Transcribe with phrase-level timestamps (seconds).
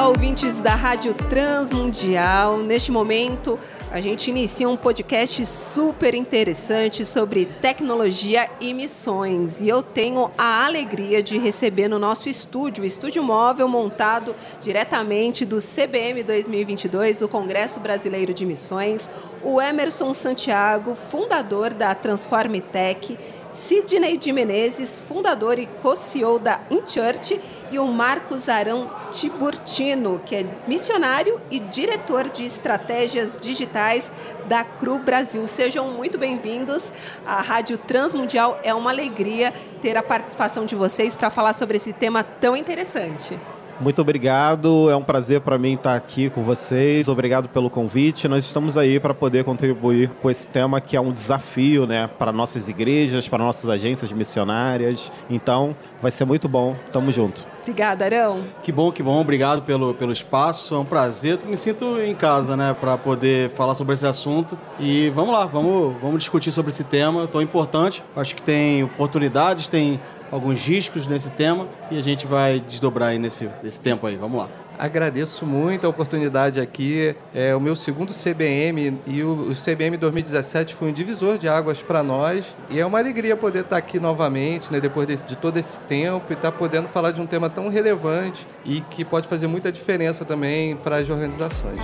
[0.10, 2.58] Ouvintes da Rádio Transmundial.
[2.58, 3.60] Neste momento,
[3.92, 9.62] a gente inicia um podcast super interessante sobre tecnologia e missões.
[9.62, 15.58] E eu tenho a alegria de receber no nosso estúdio, estúdio móvel montado diretamente do
[15.58, 19.08] CBM 2022, o Congresso Brasileiro de Missões,
[19.44, 23.16] o Emerson Santiago, fundador da Transforme Tech
[23.54, 27.40] Sidney de Menezes, fundador e co-CEO da InChurch,
[27.72, 34.12] e o Marcos Arão Tiburtino, que é missionário e diretor de estratégias digitais
[34.48, 35.46] da CRU Brasil.
[35.48, 36.92] Sejam muito bem-vindos
[37.26, 38.60] à Rádio Transmundial.
[38.64, 43.38] É uma alegria ter a participação de vocês para falar sobre esse tema tão interessante.
[43.80, 47.08] Muito obrigado, é um prazer para mim estar aqui com vocês.
[47.08, 48.28] Obrigado pelo convite.
[48.28, 52.34] Nós estamos aí para poder contribuir com esse tema que é um desafio, né, para
[52.34, 55.10] nossas igrejas, para nossas agências missionárias.
[55.30, 56.76] Então, vai ser muito bom.
[56.92, 57.48] Tamo junto.
[57.62, 58.46] Obrigada, Arão.
[58.64, 59.22] Que bom, que bom.
[59.22, 60.76] Obrigado pelo, pelo espaço.
[60.76, 61.40] É um prazer.
[61.46, 64.58] Me sinto em casa, né, para poder falar sobre esse assunto.
[64.78, 68.04] E vamos lá, vamos, vamos discutir sobre esse tema tão importante.
[68.14, 73.20] Acho que tem oportunidades, tem alguns riscos nesse tema e a gente vai desdobrar aí
[73.20, 74.16] nesse, nesse tempo aí.
[74.16, 74.50] Vamos lá.
[74.80, 77.14] Agradeço muito a oportunidade aqui.
[77.36, 81.84] É o meu segundo CBM e o, o CBM 2017 foi um divisor de águas
[81.84, 82.56] para nós.
[82.70, 86.28] E é uma alegria poder estar aqui novamente, né, depois de, de todo esse tempo,
[86.30, 90.24] e estar podendo falar de um tema tão relevante e que pode fazer muita diferença
[90.24, 91.82] também para as organizações.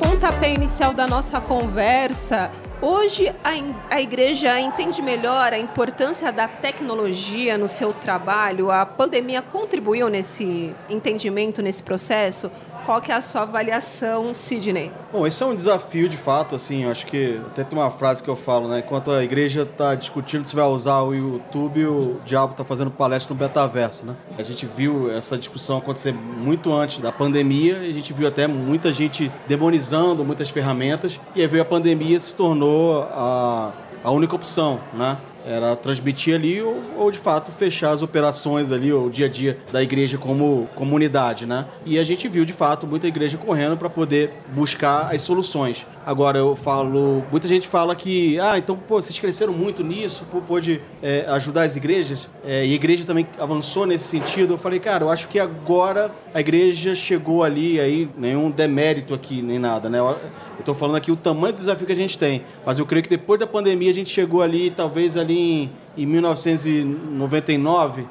[0.00, 2.50] Pontapé inicial da nossa conversa
[2.82, 3.30] Hoje
[3.90, 8.70] a, igreja entende melhor a importância da tecnologia no seu trabalho.
[8.70, 12.50] A pandemia contribuiu nesse entendimento, nesse processo?
[12.90, 14.90] Qual que é a sua avaliação, Sidney?
[15.12, 18.28] Bom, esse é um desafio de fato, assim, acho que até tem uma frase que
[18.28, 18.80] eu falo, né?
[18.80, 23.32] Enquanto a igreja está discutindo se vai usar o YouTube, o diabo está fazendo palestra
[23.32, 24.16] no betaverso, né?
[24.36, 28.48] A gente viu essa discussão acontecer muito antes da pandemia e a gente viu até
[28.48, 33.70] muita gente demonizando muitas ferramentas e aí veio a pandemia e se tornou a,
[34.02, 35.16] a única opção, né?
[35.50, 39.58] Era transmitir ali ou, ou, de fato fechar as operações ali, o dia a dia
[39.72, 41.66] da igreja como comunidade, né?
[41.84, 45.84] E a gente viu de fato muita igreja correndo para poder buscar as soluções.
[46.04, 50.40] Agora eu falo, muita gente fala que, ah, então pô, vocês cresceram muito nisso, pô,
[50.40, 54.54] pôde é, ajudar as igrejas, é, e a igreja também avançou nesse sentido.
[54.54, 59.42] Eu falei, cara, eu acho que agora a igreja chegou ali, aí nenhum demérito aqui
[59.42, 59.98] nem nada, né?
[59.98, 60.18] Eu
[60.58, 63.08] estou falando aqui o tamanho do desafio que a gente tem, mas eu creio que
[63.08, 68.06] depois da pandemia a gente chegou ali, talvez ali em, em 1999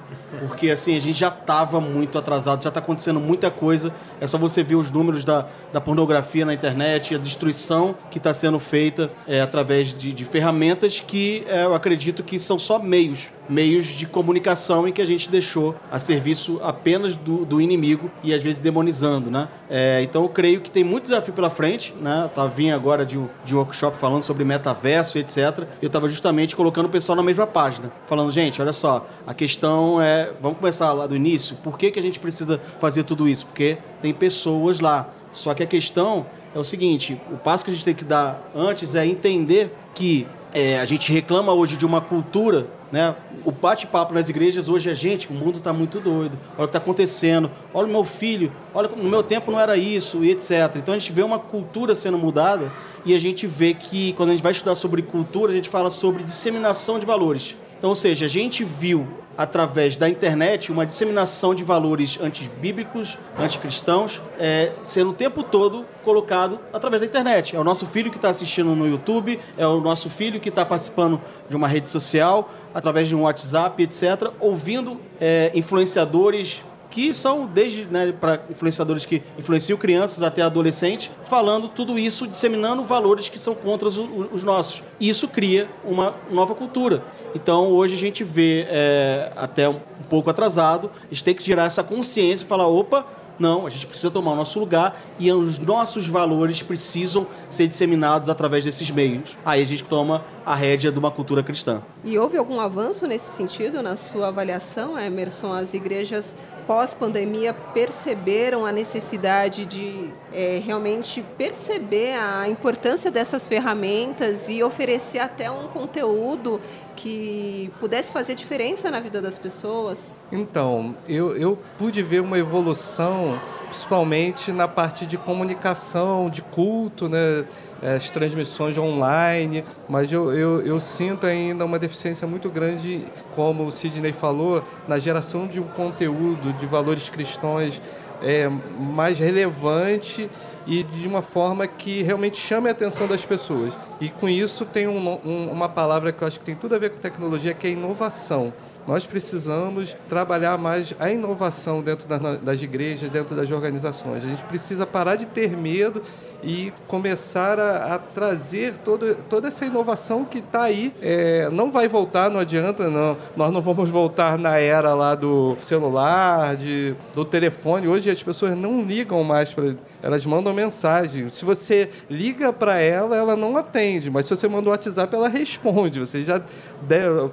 [0.48, 3.94] porque assim, a gente já estava muito atrasado, já está acontecendo muita coisa.
[4.22, 8.34] É só você ver os números da, da pornografia na internet, a destruição que está
[8.34, 13.30] sendo feita é, através de, de ferramentas que é, eu acredito que são só meios
[13.50, 18.32] meios de comunicação em que a gente deixou a serviço apenas do, do inimigo e
[18.32, 19.48] às vezes demonizando, né?
[19.70, 22.30] É, então eu creio que tem muito desafio pela frente, né?
[22.34, 25.68] Tá vindo agora de um, de um workshop falando sobre metaverso etc.
[25.82, 30.02] Eu estava justamente colocando o pessoal na mesma página, falando, gente, olha só, a questão
[30.02, 31.56] é vamos começar lá do início.
[31.58, 33.46] Por que, que a gente precisa fazer tudo isso?
[33.46, 35.10] Porque tem pessoas lá.
[35.32, 38.50] Só que a questão é o seguinte: o passo que a gente tem que dar
[38.56, 43.16] antes é entender que é, a gente reclama hoje de uma cultura, né?
[43.46, 46.38] O bate-papo nas igrejas hoje é gente, o mundo está muito doido.
[46.58, 47.52] Olha o que está acontecendo.
[47.74, 48.52] Olha o meu filho.
[48.74, 50.76] Olha no meu tempo não era isso e etc.
[50.76, 52.72] Então a gente vê uma cultura sendo mudada
[53.06, 55.90] e a gente vê que quando a gente vai estudar sobre cultura a gente fala
[55.90, 57.56] sobre disseminação de valores.
[57.80, 59.08] Então, ou seja, a gente viu
[59.38, 66.60] através da internet, uma disseminação de valores antibíblicos, anticristãos, é, sendo o tempo todo colocado
[66.74, 67.56] através da internet.
[67.56, 70.66] É o nosso filho que está assistindo no YouTube, é o nosso filho que está
[70.66, 77.46] participando de uma rede social, através de um WhatsApp, etc., ouvindo é, influenciadores que são
[77.46, 83.40] desde né, para influenciadores que influenciam crianças até adolescentes, falando tudo isso, disseminando valores que
[83.40, 84.82] são contra os, os nossos.
[85.00, 87.04] E isso cria uma nova cultura.
[87.36, 91.66] Então hoje a gente vê é, até um pouco atrasado, a gente tem que gerar
[91.66, 93.06] essa consciência e falar, opa,
[93.40, 98.28] não, a gente precisa tomar o nosso lugar e os nossos valores precisam ser disseminados
[98.28, 99.38] através desses meios.
[99.46, 101.82] Aí a gente toma a rédea de uma cultura cristã.
[102.04, 105.54] E houve algum avanço nesse sentido na sua avaliação, Emerson?
[105.54, 106.36] As igrejas
[106.70, 115.50] pós-pandemia perceberam a necessidade de é, realmente perceber a importância dessas ferramentas e oferecer até
[115.50, 116.60] um conteúdo
[116.96, 119.98] que pudesse fazer diferença na vida das pessoas?
[120.32, 127.46] Então, eu, eu pude ver uma evolução, principalmente na parte de comunicação, de culto, né?
[127.82, 133.72] as transmissões online, mas eu, eu, eu sinto ainda uma deficiência muito grande, como o
[133.72, 137.82] Sidney falou, na geração de um conteúdo de valores cristãos
[138.22, 140.30] é, mais relevante
[140.66, 143.74] e de uma forma que realmente chame a atenção das pessoas.
[144.00, 146.78] E com isso tem um, um, uma palavra que eu acho que tem tudo a
[146.78, 148.54] ver com tecnologia, que é inovação.
[148.90, 152.08] Nós precisamos trabalhar mais a inovação dentro
[152.40, 154.24] das igrejas, dentro das organizações.
[154.24, 156.02] A gente precisa parar de ter medo
[156.42, 160.92] e começar a, a trazer todo, toda essa inovação que está aí.
[161.04, 163.16] É, não vai voltar, não adianta, não.
[163.38, 167.88] Nós não vamos voltar na era lá do celular, de, do telefone.
[167.88, 171.30] Hoje as pessoas não ligam mais para elas mandam mensagem.
[171.30, 175.28] Se você liga para ela, ela não atende, mas se você manda o WhatsApp, ela
[175.28, 176.00] responde.
[176.00, 176.42] Você já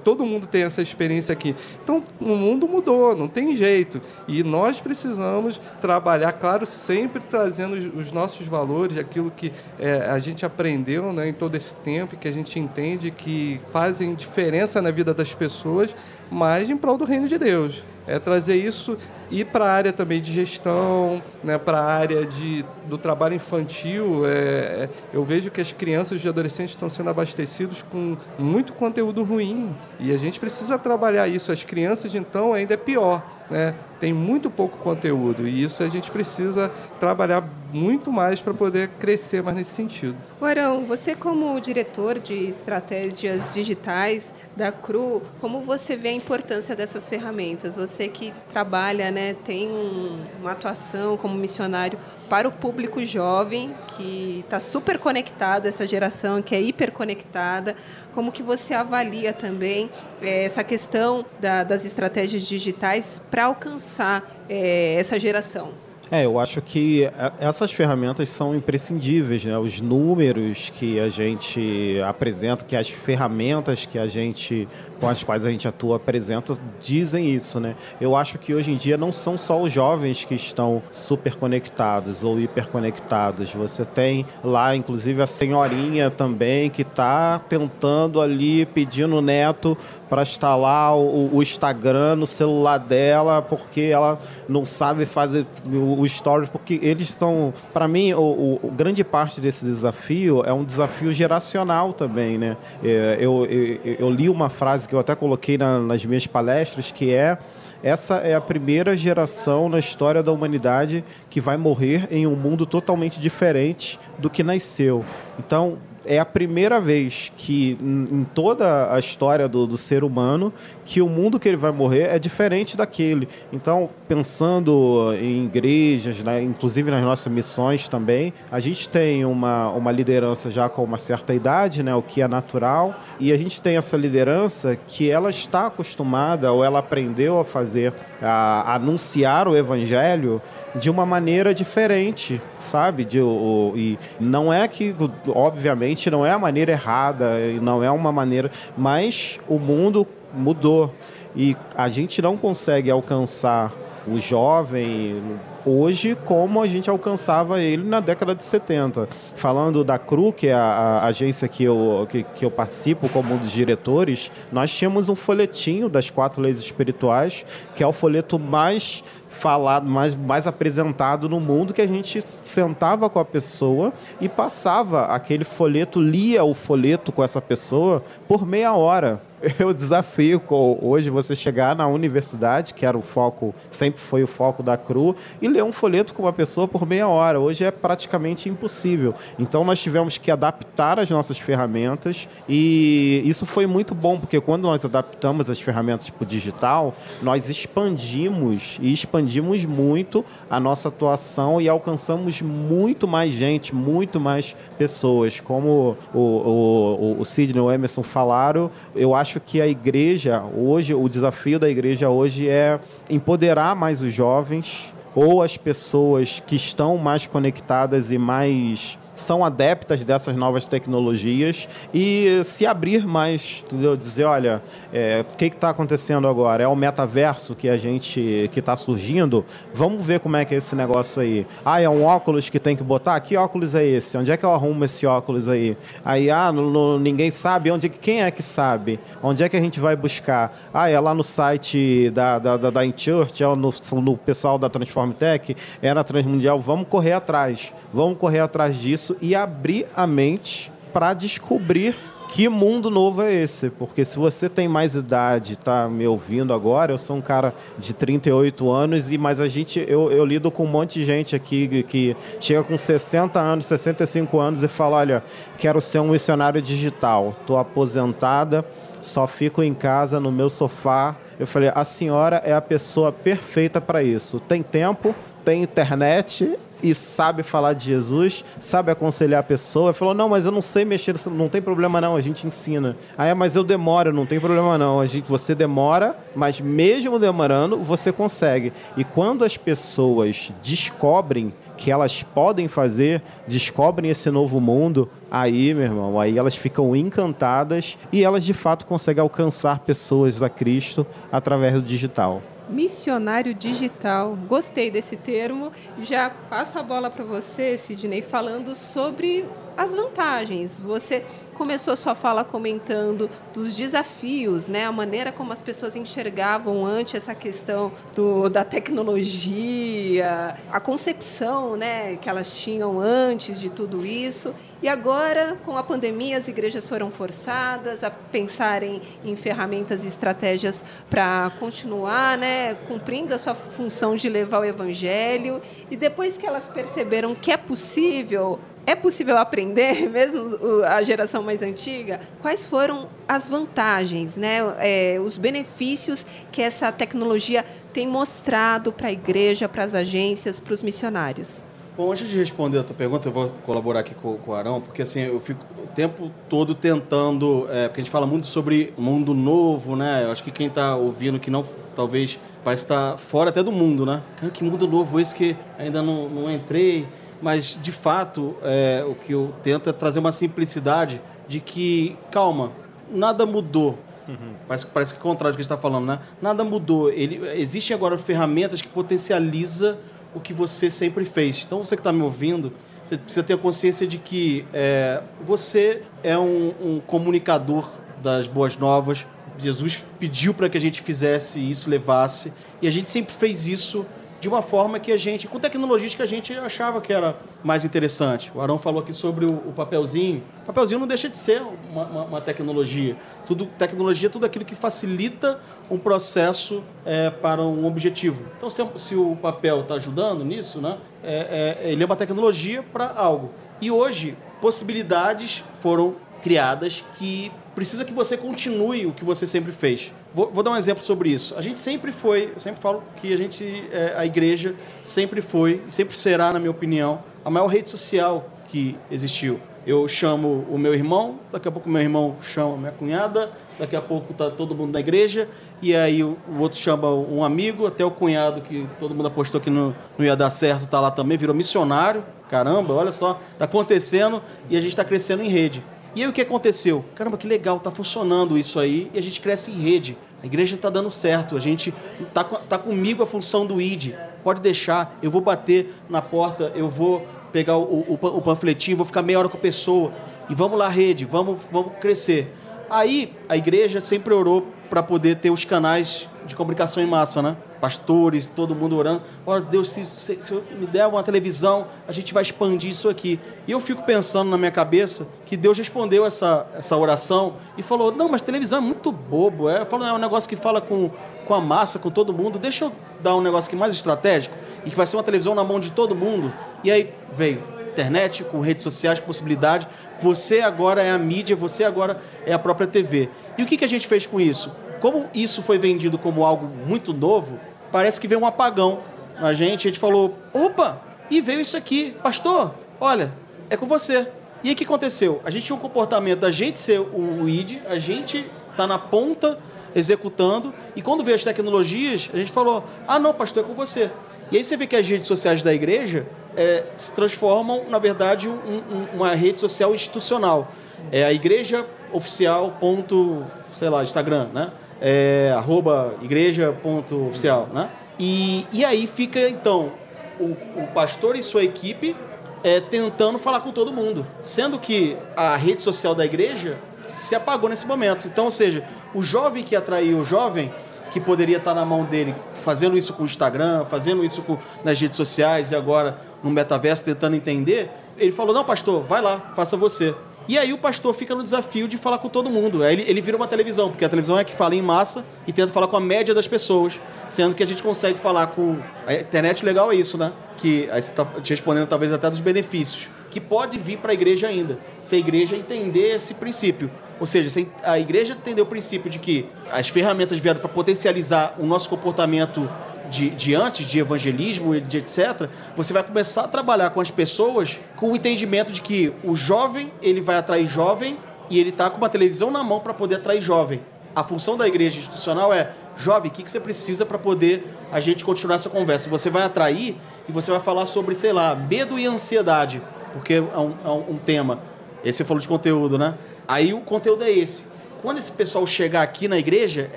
[0.03, 1.55] todo mundo tem essa experiência aqui.
[1.83, 4.01] Então, o mundo mudou, não tem jeito.
[4.27, 10.45] E nós precisamos trabalhar, claro, sempre trazendo os nossos valores, aquilo que é, a gente
[10.45, 15.15] aprendeu né, em todo esse tempo, que a gente entende que fazem diferença na vida
[15.15, 15.95] das pessoas,
[16.31, 17.83] mas em prol do reino de Deus.
[18.06, 18.97] É trazer isso
[19.31, 24.26] e para a área também de gestão, né, para a área de, do trabalho infantil.
[24.26, 29.25] É, é, eu vejo que as crianças e adolescentes estão sendo abastecidos com muito conteúdo
[29.25, 31.50] ruim e a gente precisa trabalhar isso.
[31.50, 33.25] As crianças, então, ainda é pior.
[33.49, 33.75] Né?
[34.00, 36.69] Tem muito pouco conteúdo e isso a gente precisa
[36.99, 40.17] trabalhar muito mais para poder crescer mais nesse sentido.
[40.41, 47.08] Guarão, você como diretor de estratégias digitais da CRU, como você vê a importância dessas
[47.08, 47.76] ferramentas?
[47.76, 51.98] Você que trabalha né, tem um, uma atuação como missionário
[52.28, 57.75] para o público jovem, que está super conectado, essa geração que é hiperconectada.
[58.12, 59.90] Como que você avalia também
[60.20, 65.86] é, essa questão da, das estratégias digitais para alcançar é, essa geração?
[66.08, 69.58] É, eu acho que é, essas ferramentas são imprescindíveis, né?
[69.58, 74.69] Os números que a gente apresenta, que as ferramentas que a gente
[75.00, 77.75] com as quais a gente atua apresenta dizem isso, né?
[78.00, 82.25] Eu acho que hoje em dia não são só os jovens que estão super conectados
[82.25, 83.53] ou hiperconectados.
[83.53, 89.76] Você tem lá, inclusive, a senhorinha também que está tentando ali pedindo o neto
[90.08, 94.19] para instalar o, o, Instagram no celular dela porque ela
[94.49, 99.40] não sabe fazer o, o stories porque eles são para mim o, o, grande parte
[99.40, 102.56] desse desafio é um desafio geracional também né?
[102.82, 106.90] É, eu, eu, eu, li uma frase que eu até coloquei na, nas minhas palestras
[106.90, 107.38] que é
[107.82, 112.66] essa é a primeira geração na história da humanidade que vai morrer em um mundo
[112.66, 115.04] totalmente diferente do que nasceu.
[115.38, 120.53] Então é a primeira vez que, em toda a história do, do, ser humano,
[120.85, 123.29] que o mundo que ele vai morrer é diferente daquele.
[123.53, 129.91] Então, pensando em igrejas, né, inclusive nas nossas missões também, a gente tem uma, uma
[129.91, 133.76] liderança já com uma certa idade, né, o que é natural, e a gente tem
[133.76, 137.93] essa liderança que ela está acostumada ou ela aprendeu a fazer,
[138.23, 140.41] a, a anunciar o evangelho
[140.78, 143.05] de uma maneira diferente, sabe?
[143.05, 144.94] De, o, e não é que,
[145.28, 150.93] obviamente, não é a maneira errada, não é uma maneira, mas o mundo mudou
[151.34, 153.73] e a gente não consegue alcançar
[154.06, 155.20] o jovem
[155.67, 159.08] hoje como a gente alcançava ele na década de 70.
[159.34, 163.34] Falando da CRU, que é a, a agência que eu, que, que, eu participo como
[163.34, 168.39] um dos diretores, nós tínhamos um folhetinho das quatro leis espirituais, que é o folheto
[168.39, 169.03] mais
[169.36, 175.06] falado, mais, mais apresentado no mundo, que a gente sentava com a pessoa e passava
[175.06, 179.20] aquele folheto, lia o folheto com essa pessoa por meia hora.
[179.58, 180.43] eu desafio
[180.81, 185.14] hoje você chegar na universidade, que era o foco, sempre foi o foco da CRU,
[185.40, 187.38] e ler um folheto com uma pessoa por meia hora.
[187.38, 189.14] Hoje é praticamente impossível.
[189.38, 194.64] Então nós tivemos que adaptar as nossas ferramentas e isso foi muito bom, porque quando
[194.64, 201.60] nós adaptamos as ferramentas para o digital, nós expandimos e expandimos muito a nossa atuação
[201.60, 205.40] e alcançamos muito mais gente, muito mais pessoas.
[205.40, 210.41] Como o, o, o Sidney e o Emerson falaram, eu acho acho que a igreja
[210.56, 212.79] hoje, o desafio da igreja hoje é
[213.11, 220.05] empoderar mais os jovens ou as pessoas que estão mais conectadas e mais são adeptas
[220.05, 223.96] dessas novas tecnologias e se abrir mais, entendeu?
[223.96, 226.63] Dizer, olha, é, o que está acontecendo agora?
[226.63, 229.44] É o metaverso que a gente que está surgindo?
[229.73, 231.46] Vamos ver como é que é esse negócio aí.
[231.65, 233.19] Ah, é um óculos que tem que botar?
[233.20, 234.17] Que óculos é esse?
[234.17, 235.77] Onde é que eu arrumo esse óculos aí?
[236.05, 237.70] Aí, ah, no, no, ninguém sabe.
[237.70, 239.01] Onde, quem é que sabe?
[239.23, 240.56] Onde é que a gente vai buscar?
[240.73, 244.69] Ah, é lá no site da, da, da, da InChurch, é no, no pessoal da
[244.69, 246.61] Transform Tech, é na Transmundial.
[246.61, 247.73] Vamos correr atrás.
[247.93, 251.94] Vamos correr atrás disso e abrir a mente para descobrir
[252.29, 253.70] que mundo novo é esse?
[253.70, 257.94] Porque se você tem mais idade, está me ouvindo agora, eu sou um cara de
[257.94, 261.84] 38 anos, e mas a gente, eu, eu lido com um monte de gente aqui
[261.84, 265.25] que chega com 60 anos, 65 anos e fala: olha,
[265.56, 268.65] quero ser um missionário digital, estou aposentada,
[269.01, 271.17] só fico em casa no meu sofá.
[271.39, 274.41] Eu falei: a senhora é a pessoa perfeita para isso.
[274.41, 279.93] Tem tempo, tem internet e sabe falar de Jesus, sabe aconselhar a pessoa.
[279.93, 282.97] Falou: Não, mas eu não sei mexer, não tem problema não, a gente ensina.
[283.17, 285.01] Aí, mas eu demoro, não tem problema não.
[285.01, 288.73] A gente, você demora, mas mesmo demorando, você consegue.
[288.97, 295.85] E quando as pessoas descobrem que elas podem fazer, descobrem esse novo mundo, aí, meu
[295.85, 301.75] irmão, aí elas ficam encantadas e elas de fato conseguem alcançar pessoas a Cristo através
[301.75, 304.37] do digital missionário digital.
[304.49, 305.73] Gostei desse termo.
[305.99, 309.44] Já passo a bola para você, Sidney, falando sobre
[309.77, 310.81] as vantagens.
[310.81, 314.87] Você começou a sua fala comentando dos desafios, né?
[314.87, 322.17] A maneira como as pessoas enxergavam antes essa questão do, da tecnologia, a concepção, né,
[322.17, 324.55] que elas tinham antes de tudo isso.
[324.83, 330.85] E agora, com a pandemia, as igrejas foram forçadas a pensarem em ferramentas e estratégias
[331.09, 335.63] para continuar, né, cumprindo a sua função de levar o evangelho.
[335.91, 341.61] E depois que elas perceberam que é possível é possível aprender, mesmo a geração mais
[341.61, 342.21] antiga?
[342.41, 344.59] Quais foram as vantagens, né?
[344.79, 350.73] É, os benefícios que essa tecnologia tem mostrado para a igreja, para as agências, para
[350.73, 351.65] os missionários?
[351.96, 354.81] Bom, antes de responder a tua pergunta, eu vou colaborar aqui com, com o Arão,
[354.81, 358.93] porque assim, eu fico o tempo todo tentando, é, porque a gente fala muito sobre
[358.98, 360.24] mundo novo, né?
[360.24, 363.72] Eu acho que quem está ouvindo que não, talvez, parece estar tá fora até do
[363.72, 364.22] mundo, né?
[364.53, 367.08] Que mundo novo esse que ainda não, não entrei
[367.41, 372.72] mas de fato é, o que eu tento é trazer uma simplicidade de que, calma,
[373.10, 373.98] nada mudou.
[374.26, 374.55] Uhum.
[374.67, 376.19] Parece, parece que é o contrário do que a gente está falando, né?
[376.43, 377.10] Nada mudou.
[377.10, 379.96] Ele, existem agora ferramentas que potencializam
[380.36, 381.64] o que você sempre fez.
[381.66, 382.70] Então, você que está me ouvindo,
[383.02, 387.90] você precisa ter a consciência de que é, você é um, um comunicador
[388.22, 389.24] das boas novas.
[389.58, 392.52] Jesus pediu para que a gente fizesse isso, levasse.
[392.82, 394.05] E a gente sempre fez isso
[394.40, 397.84] de uma forma que a gente, com tecnologias que a gente achava que era mais
[397.84, 398.50] interessante.
[398.55, 400.43] O Arão falou aqui sobre o, o papelzinho.
[400.62, 403.16] O papelzinho não deixa de ser uma, uma, uma, tecnologia.
[403.46, 405.58] Tudo, tecnologia é tudo aquilo que facilita
[405.90, 408.44] um processo é, para um objetivo.
[408.56, 412.82] Então, se, se o papel está ajudando nisso, né, é, é, ele é uma tecnologia
[412.82, 413.50] para algo.
[413.81, 420.12] E hoje, possibilidades foram criadas que precisa que você continue o que você sempre fez.
[420.36, 421.55] Vou, vou, dar um exemplo sobre isso.
[421.56, 425.82] A gente sempre foi, eu sempre falo que a gente, é, a igreja sempre foi,
[425.88, 429.58] sempre será, na minha opinião, a maior rede social que existiu.
[429.86, 433.96] Eu chamo o meu irmão, daqui a pouco meu irmão chama a minha cunhada, daqui
[433.96, 435.48] a pouco está todo mundo na igreja,
[435.81, 439.58] e aí o, o, outro chama um amigo, até o cunhado que todo mundo apostou
[439.58, 442.22] que não, não ia dar certo, está lá também, virou missionário.
[442.50, 445.82] Caramba, olha só, está acontecendo e a gente está crescendo em rede.
[446.16, 447.05] E aí o que aconteceu?
[447.14, 450.16] Caramba, que legal, está funcionando isso aí e a gente cresce em rede.
[450.43, 454.14] A igreja está dando certo, a gente está tá comigo a função do ID.
[454.44, 459.06] Pode deixar, eu vou bater na porta, eu vou pegar o, o, o panfletinho, vou
[459.06, 460.12] ficar meia hora com a pessoa.
[460.48, 462.52] E vamos lá, rede, vamos, vamos crescer.
[462.88, 467.56] Aí a igreja sempre orou para poder ter os canais de comunicação em massa, né?
[467.81, 469.23] Pastores, todo mundo orando.
[469.45, 473.39] Olha, Deus, se, se, se me der uma televisão, a gente vai expandir isso aqui.
[473.67, 478.11] E eu fico pensando na minha cabeça que Deus respondeu essa, essa oração e falou:
[478.11, 479.69] Não, mas televisão é muito bobo.
[479.69, 481.11] É, falo, é um negócio que fala com,
[481.47, 482.59] com a massa, com todo mundo.
[482.59, 482.93] Deixa eu
[483.23, 484.55] dar um negócio que mais estratégico
[484.85, 486.53] e que vai ser uma televisão na mão de todo mundo.
[486.83, 489.89] E aí veio internet, com redes sociais, com possibilidade.
[490.21, 493.31] Você agora é a mídia, você agora é a própria TV.
[493.56, 494.71] E o que, que a gente fez com isso?
[495.00, 497.58] Como isso foi vendido como algo muito novo,
[497.93, 499.00] parece que veio um apagão
[499.41, 499.88] na gente.
[499.88, 501.00] A gente falou: opa,
[501.31, 503.32] e veio isso aqui, pastor, olha,
[503.69, 504.29] é com você.
[504.62, 505.41] E aí o que aconteceu?
[505.44, 509.58] A gente tinha um comportamento da gente ser o ID, a gente tá na ponta
[509.94, 514.11] executando, e quando veio as tecnologias, a gente falou: ah, não, pastor, é com você.
[514.50, 516.26] E aí você vê que as redes sociais da igreja
[516.57, 520.70] é, se transformam, na verdade, um, um, uma rede social institucional.
[521.11, 524.70] É a igreja oficial ponto, sei lá, Instagram, né?
[525.00, 527.90] É, arroba igreja ponto oficial, né?
[528.18, 529.92] E, e aí fica, então,
[530.40, 532.16] o, o pastor e sua equipe
[532.64, 534.26] é, tentando falar com todo mundo.
[534.40, 538.26] Sendo que a rede social da igreja se apagou nesse momento.
[538.26, 540.72] Então, ou seja, o jovem que atraiu o jovem,
[541.11, 545.00] que poderia estar na mão dele fazendo isso com o Instagram, fazendo isso com, nas
[545.00, 549.76] redes sociais e agora no metaverso tentando entender, ele falou: Não, pastor, vai lá, faça
[549.76, 550.14] você.
[550.48, 552.83] E aí o pastor fica no desafio de falar com todo mundo.
[552.83, 555.53] Aí ele, ele vira uma televisão, porque a televisão é que fala em massa e
[555.53, 558.79] tenta falar com a média das pessoas, sendo que a gente consegue falar com.
[559.07, 560.33] A internet legal é isso, né?
[560.57, 564.14] Que aí você está te respondendo talvez até dos benefícios, que pode vir para a
[564.14, 566.90] igreja ainda, se a igreja entender esse princípio.
[567.18, 571.57] Ou seja, se a igreja entender o princípio de que as ferramentas vieram para potencializar
[571.59, 572.68] o nosso comportamento
[573.11, 577.79] de, de, antes de evangelismo, de etc., você vai começar a trabalhar com as pessoas
[577.96, 581.98] com o entendimento de que o jovem ele vai atrair jovem e ele está com
[581.98, 583.81] uma televisão na mão para poder atrair jovem.
[584.14, 588.01] A função da igreja institucional é jovem, o que, que você precisa para poder a
[588.01, 589.09] gente continuar essa conversa?
[589.11, 589.96] Você vai atrair
[590.29, 594.18] e você vai falar sobre, sei lá, medo e ansiedade, porque é um, é um
[594.18, 594.61] tema.
[595.05, 596.14] Esse você falou de conteúdo, né?
[596.48, 597.76] Aí o conteúdo é esse
[598.07, 599.96] quando esse pessoal chegar aqui na igreja, a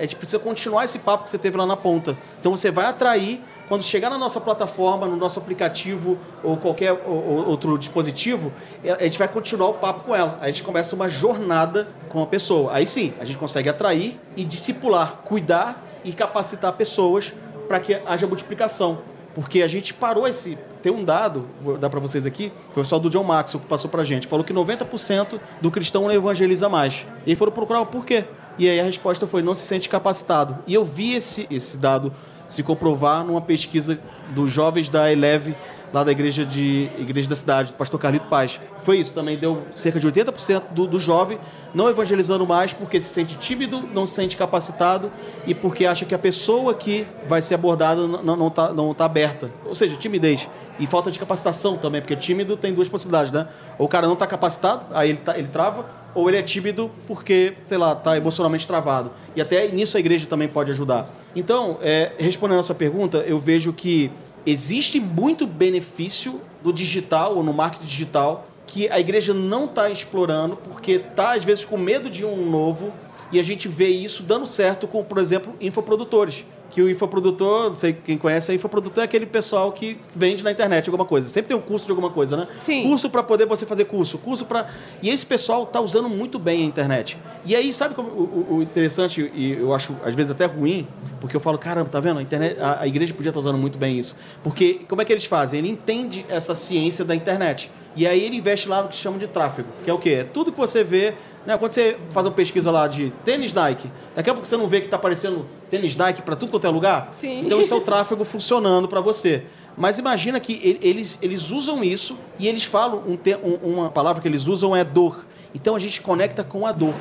[0.00, 2.18] gente precisa continuar esse papo que você teve lá na ponta.
[2.40, 7.78] Então você vai atrair, quando chegar na nossa plataforma, no nosso aplicativo ou qualquer outro
[7.78, 8.52] dispositivo,
[8.98, 10.40] a gente vai continuar o papo com ela.
[10.40, 12.72] A gente começa uma jornada com a pessoa.
[12.72, 17.32] Aí sim, a gente consegue atrair e discipular, cuidar e capacitar pessoas
[17.68, 19.02] para que haja multiplicação.
[19.34, 20.58] Porque a gente parou esse.
[20.82, 23.68] Tem um dado, vou dar para vocês aqui, foi o pessoal do John Maxwell que
[23.68, 24.26] passou para a gente.
[24.26, 27.06] Falou que 90% do cristão não evangeliza mais.
[27.26, 28.24] E foram procurar por quê?
[28.58, 30.58] E aí a resposta foi: não se sente capacitado.
[30.66, 32.12] E eu vi esse, esse dado
[32.48, 34.00] se comprovar numa pesquisa
[34.34, 35.54] dos jovens da Eleve
[35.92, 38.60] lá da igreja, de, igreja da cidade, do pastor Carlito Paz.
[38.82, 41.38] Foi isso, também deu cerca de 80% do, do jovem
[41.74, 45.10] não evangelizando mais porque se sente tímido, não se sente capacitado
[45.46, 49.50] e porque acha que a pessoa que vai ser abordada não está não tá, aberta.
[49.64, 50.48] Ou seja, timidez.
[50.78, 53.46] E falta de capacitação também, porque tímido tem duas possibilidades, né?
[53.78, 56.90] Ou o cara não está capacitado, aí ele, tá, ele trava, ou ele é tímido
[57.06, 59.10] porque, sei lá, está emocionalmente travado.
[59.36, 61.10] E até nisso a igreja também pode ajudar.
[61.36, 64.10] Então, é, respondendo a sua pergunta, eu vejo que
[64.46, 70.56] existe muito benefício no digital ou no marketing digital que a igreja não está explorando
[70.56, 72.92] porque está, às vezes, com medo de um novo
[73.32, 77.74] e a gente vê isso dando certo com, por exemplo, infoprodutores que o infoprodutor, não
[77.74, 81.28] sei quem conhece, o infoprodutor é aquele pessoal que vende na internet alguma coisa.
[81.28, 82.48] Sempre tem um curso de alguma coisa, né?
[82.60, 82.84] Sim.
[82.84, 84.68] Curso para poder você fazer curso, curso para
[85.02, 87.18] e esse pessoal tá usando muito bem a internet.
[87.44, 90.86] E aí sabe como, o, o, interessante e eu acho às vezes até ruim,
[91.20, 92.18] porque eu falo caramba, tá vendo?
[92.18, 95.04] A internet, a, a igreja podia estar tá usando muito bem isso, porque como é
[95.04, 95.58] que eles fazem?
[95.58, 97.70] Ele entende essa ciência da internet.
[97.96, 100.10] E aí ele investe lá no que chamam de tráfego, que é o quê?
[100.10, 101.14] É tudo que você vê
[101.46, 101.56] né?
[101.56, 104.80] Quando você faz uma pesquisa lá de tênis Nike, daqui a pouco você não vê
[104.80, 107.08] que está aparecendo tênis Nike para tudo quanto é lugar?
[107.12, 107.40] Sim.
[107.40, 109.44] Então isso é o tráfego funcionando para você.
[109.76, 113.02] Mas imagina que eles, eles usam isso e eles falam,
[113.42, 115.24] um, uma palavra que eles usam é dor.
[115.54, 116.94] Então a gente conecta com a dor.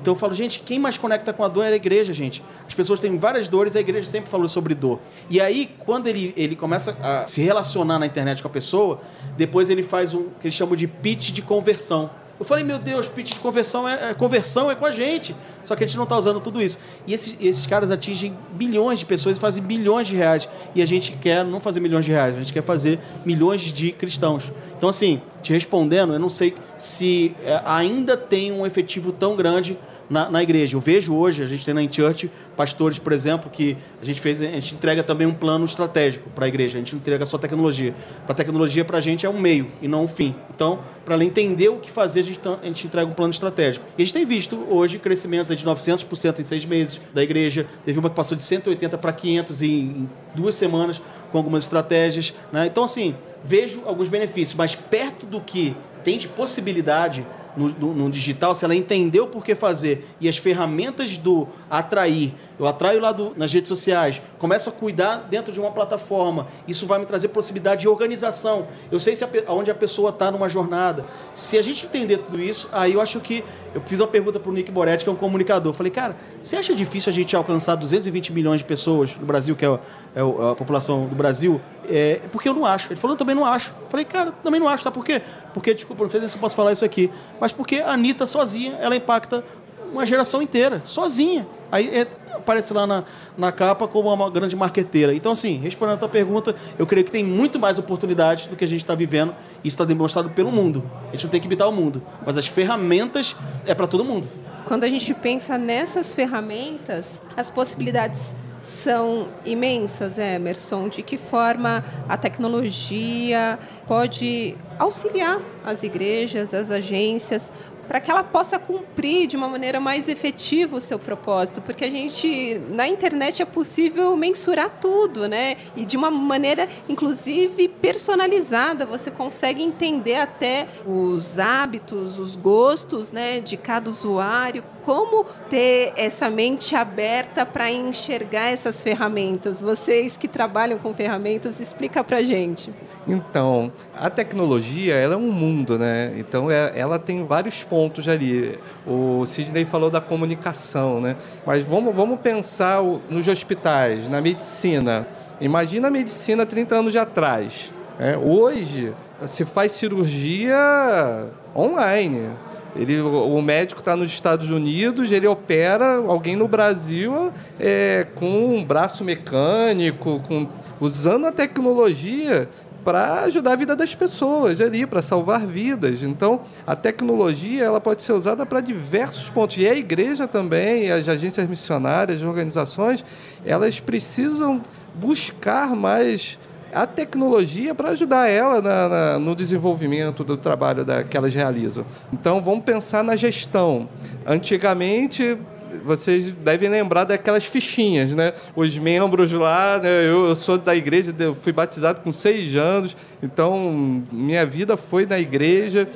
[0.00, 2.42] Então eu falo, gente, quem mais conecta com a dor é a igreja, gente.
[2.66, 5.00] As pessoas têm várias dores, a igreja sempre falou sobre dor.
[5.28, 9.00] E aí, quando ele, ele começa a se relacionar na internet com a pessoa,
[9.36, 12.10] depois ele faz um que eles chamam de pitch de conversão.
[12.38, 15.34] Eu falei, meu Deus, pitch de conversão é, é, conversão é com a gente.
[15.62, 16.78] Só que a gente não está usando tudo isso.
[17.06, 20.48] E esses, esses caras atingem bilhões de pessoas e fazem bilhões de reais.
[20.74, 23.90] E a gente quer não fazer milhões de reais, a gente quer fazer milhões de
[23.92, 24.52] cristãos.
[24.76, 29.76] Então, assim, te respondendo, eu não sei se é, ainda tem um efetivo tão grande
[30.08, 30.76] na, na igreja.
[30.76, 34.40] Eu vejo hoje, a gente tem na InChurch pastores, por exemplo, que a gente fez,
[34.40, 36.78] a gente entrega também um plano estratégico para a igreja.
[36.78, 37.94] A gente não entrega só tecnologia.
[38.26, 40.34] A tecnologia, para a gente é um meio e não um fim.
[40.54, 43.84] Então, para ela entender o que fazer, a gente, a gente entrega um plano estratégico.
[43.96, 47.66] E a gente tem visto hoje crescimentos de 900% em seis meses da igreja.
[47.84, 52.34] Teve uma que passou de 180 para 500 em, em duas semanas com algumas estratégias.
[52.52, 52.66] Né?
[52.66, 58.10] Então, assim, vejo alguns benefícios, mas perto do que tem de possibilidade no, no, no,
[58.10, 63.12] digital, se ela entendeu por que fazer e as ferramentas do atrair, eu atraio lá
[63.12, 67.28] do, nas redes sociais, começo a cuidar dentro de uma plataforma, isso vai me trazer
[67.28, 68.66] possibilidade de organização.
[68.90, 71.04] Eu sei se a, onde a pessoa está numa jornada.
[71.32, 73.44] Se a gente entender tudo isso, aí eu acho que.
[73.74, 75.72] Eu fiz uma pergunta para o Nick Boretti, que é um comunicador.
[75.72, 79.64] Falei, cara, você acha difícil a gente alcançar 220 milhões de pessoas no Brasil, que
[79.64, 81.60] é, é a população do Brasil?
[81.88, 82.88] É, porque eu não acho.
[82.88, 83.72] Ele falou, eu também não acho.
[83.88, 84.82] Falei, cara, também não acho.
[84.82, 85.22] Sabe por quê?
[85.54, 88.76] Porque, desculpa, não sei se eu posso falar isso aqui, mas porque a Anitta sozinha,
[88.80, 89.44] ela impacta
[89.92, 91.46] uma geração inteira, sozinha.
[91.70, 93.04] Aí aparece lá na,
[93.36, 95.14] na capa como uma grande marqueteira.
[95.14, 98.64] Então, assim, respondendo a tua pergunta, eu creio que tem muito mais oportunidades do que
[98.64, 99.34] a gente está vivendo.
[99.62, 100.82] Isso está demonstrado pelo mundo.
[101.08, 104.28] A gente não tem que imitar o mundo, mas as ferramentas é para todo mundo.
[104.64, 110.88] Quando a gente pensa nessas ferramentas, as possibilidades são imensas, Emerson.
[110.88, 117.52] De que forma a tecnologia pode auxiliar as igrejas, as agências,
[117.88, 121.90] para que ela possa cumprir de uma maneira mais efetiva o seu propósito, porque a
[121.90, 125.56] gente na internet é possível mensurar tudo, né?
[125.74, 133.40] E de uma maneira inclusive personalizada, você consegue entender até os hábitos, os gostos, né,
[133.40, 139.60] de cada usuário, como ter essa mente aberta para enxergar essas ferramentas.
[139.60, 142.72] Vocês que trabalham com ferramentas, explica para gente.
[143.06, 146.14] Então, a tecnologia ela é um mundo, né?
[146.18, 147.77] Então, é, ela tem vários pontos
[148.08, 148.58] ali.
[148.86, 151.16] O Sidney falou da comunicação, né?
[151.46, 155.06] Mas vamos, vamos pensar nos hospitais, na medicina.
[155.40, 157.72] Imagina a medicina 30 anos atrás.
[157.98, 158.92] É, hoje,
[159.26, 162.30] se faz cirurgia online.
[162.76, 168.64] Ele, o médico está nos Estados Unidos, ele opera alguém no Brasil é, com um
[168.64, 170.46] braço mecânico, com,
[170.80, 172.48] usando a tecnologia
[172.84, 176.02] para ajudar a vida das pessoas ali, para salvar vidas.
[176.02, 179.56] Então, a tecnologia ela pode ser usada para diversos pontos.
[179.58, 183.04] E a igreja também, as agências missionárias, as organizações,
[183.44, 184.62] elas precisam
[184.94, 186.38] buscar mais
[186.72, 191.84] a tecnologia para ajudar ela na, na, no desenvolvimento do trabalho da, que elas realizam.
[192.12, 193.88] Então, vamos pensar na gestão.
[194.26, 195.38] Antigamente,
[195.84, 198.32] vocês devem lembrar daquelas fichinhas, né?
[198.54, 199.88] Os membros lá, né?
[199.88, 205.06] eu, eu, sou da igreja, eu fui batizado com seis anos, então minha vida foi
[205.06, 205.88] na igreja.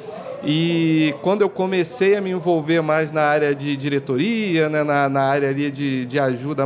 [0.45, 4.83] E quando eu comecei a me envolver mais na área de diretoria, né?
[4.83, 6.65] na, na área ali de, de ajuda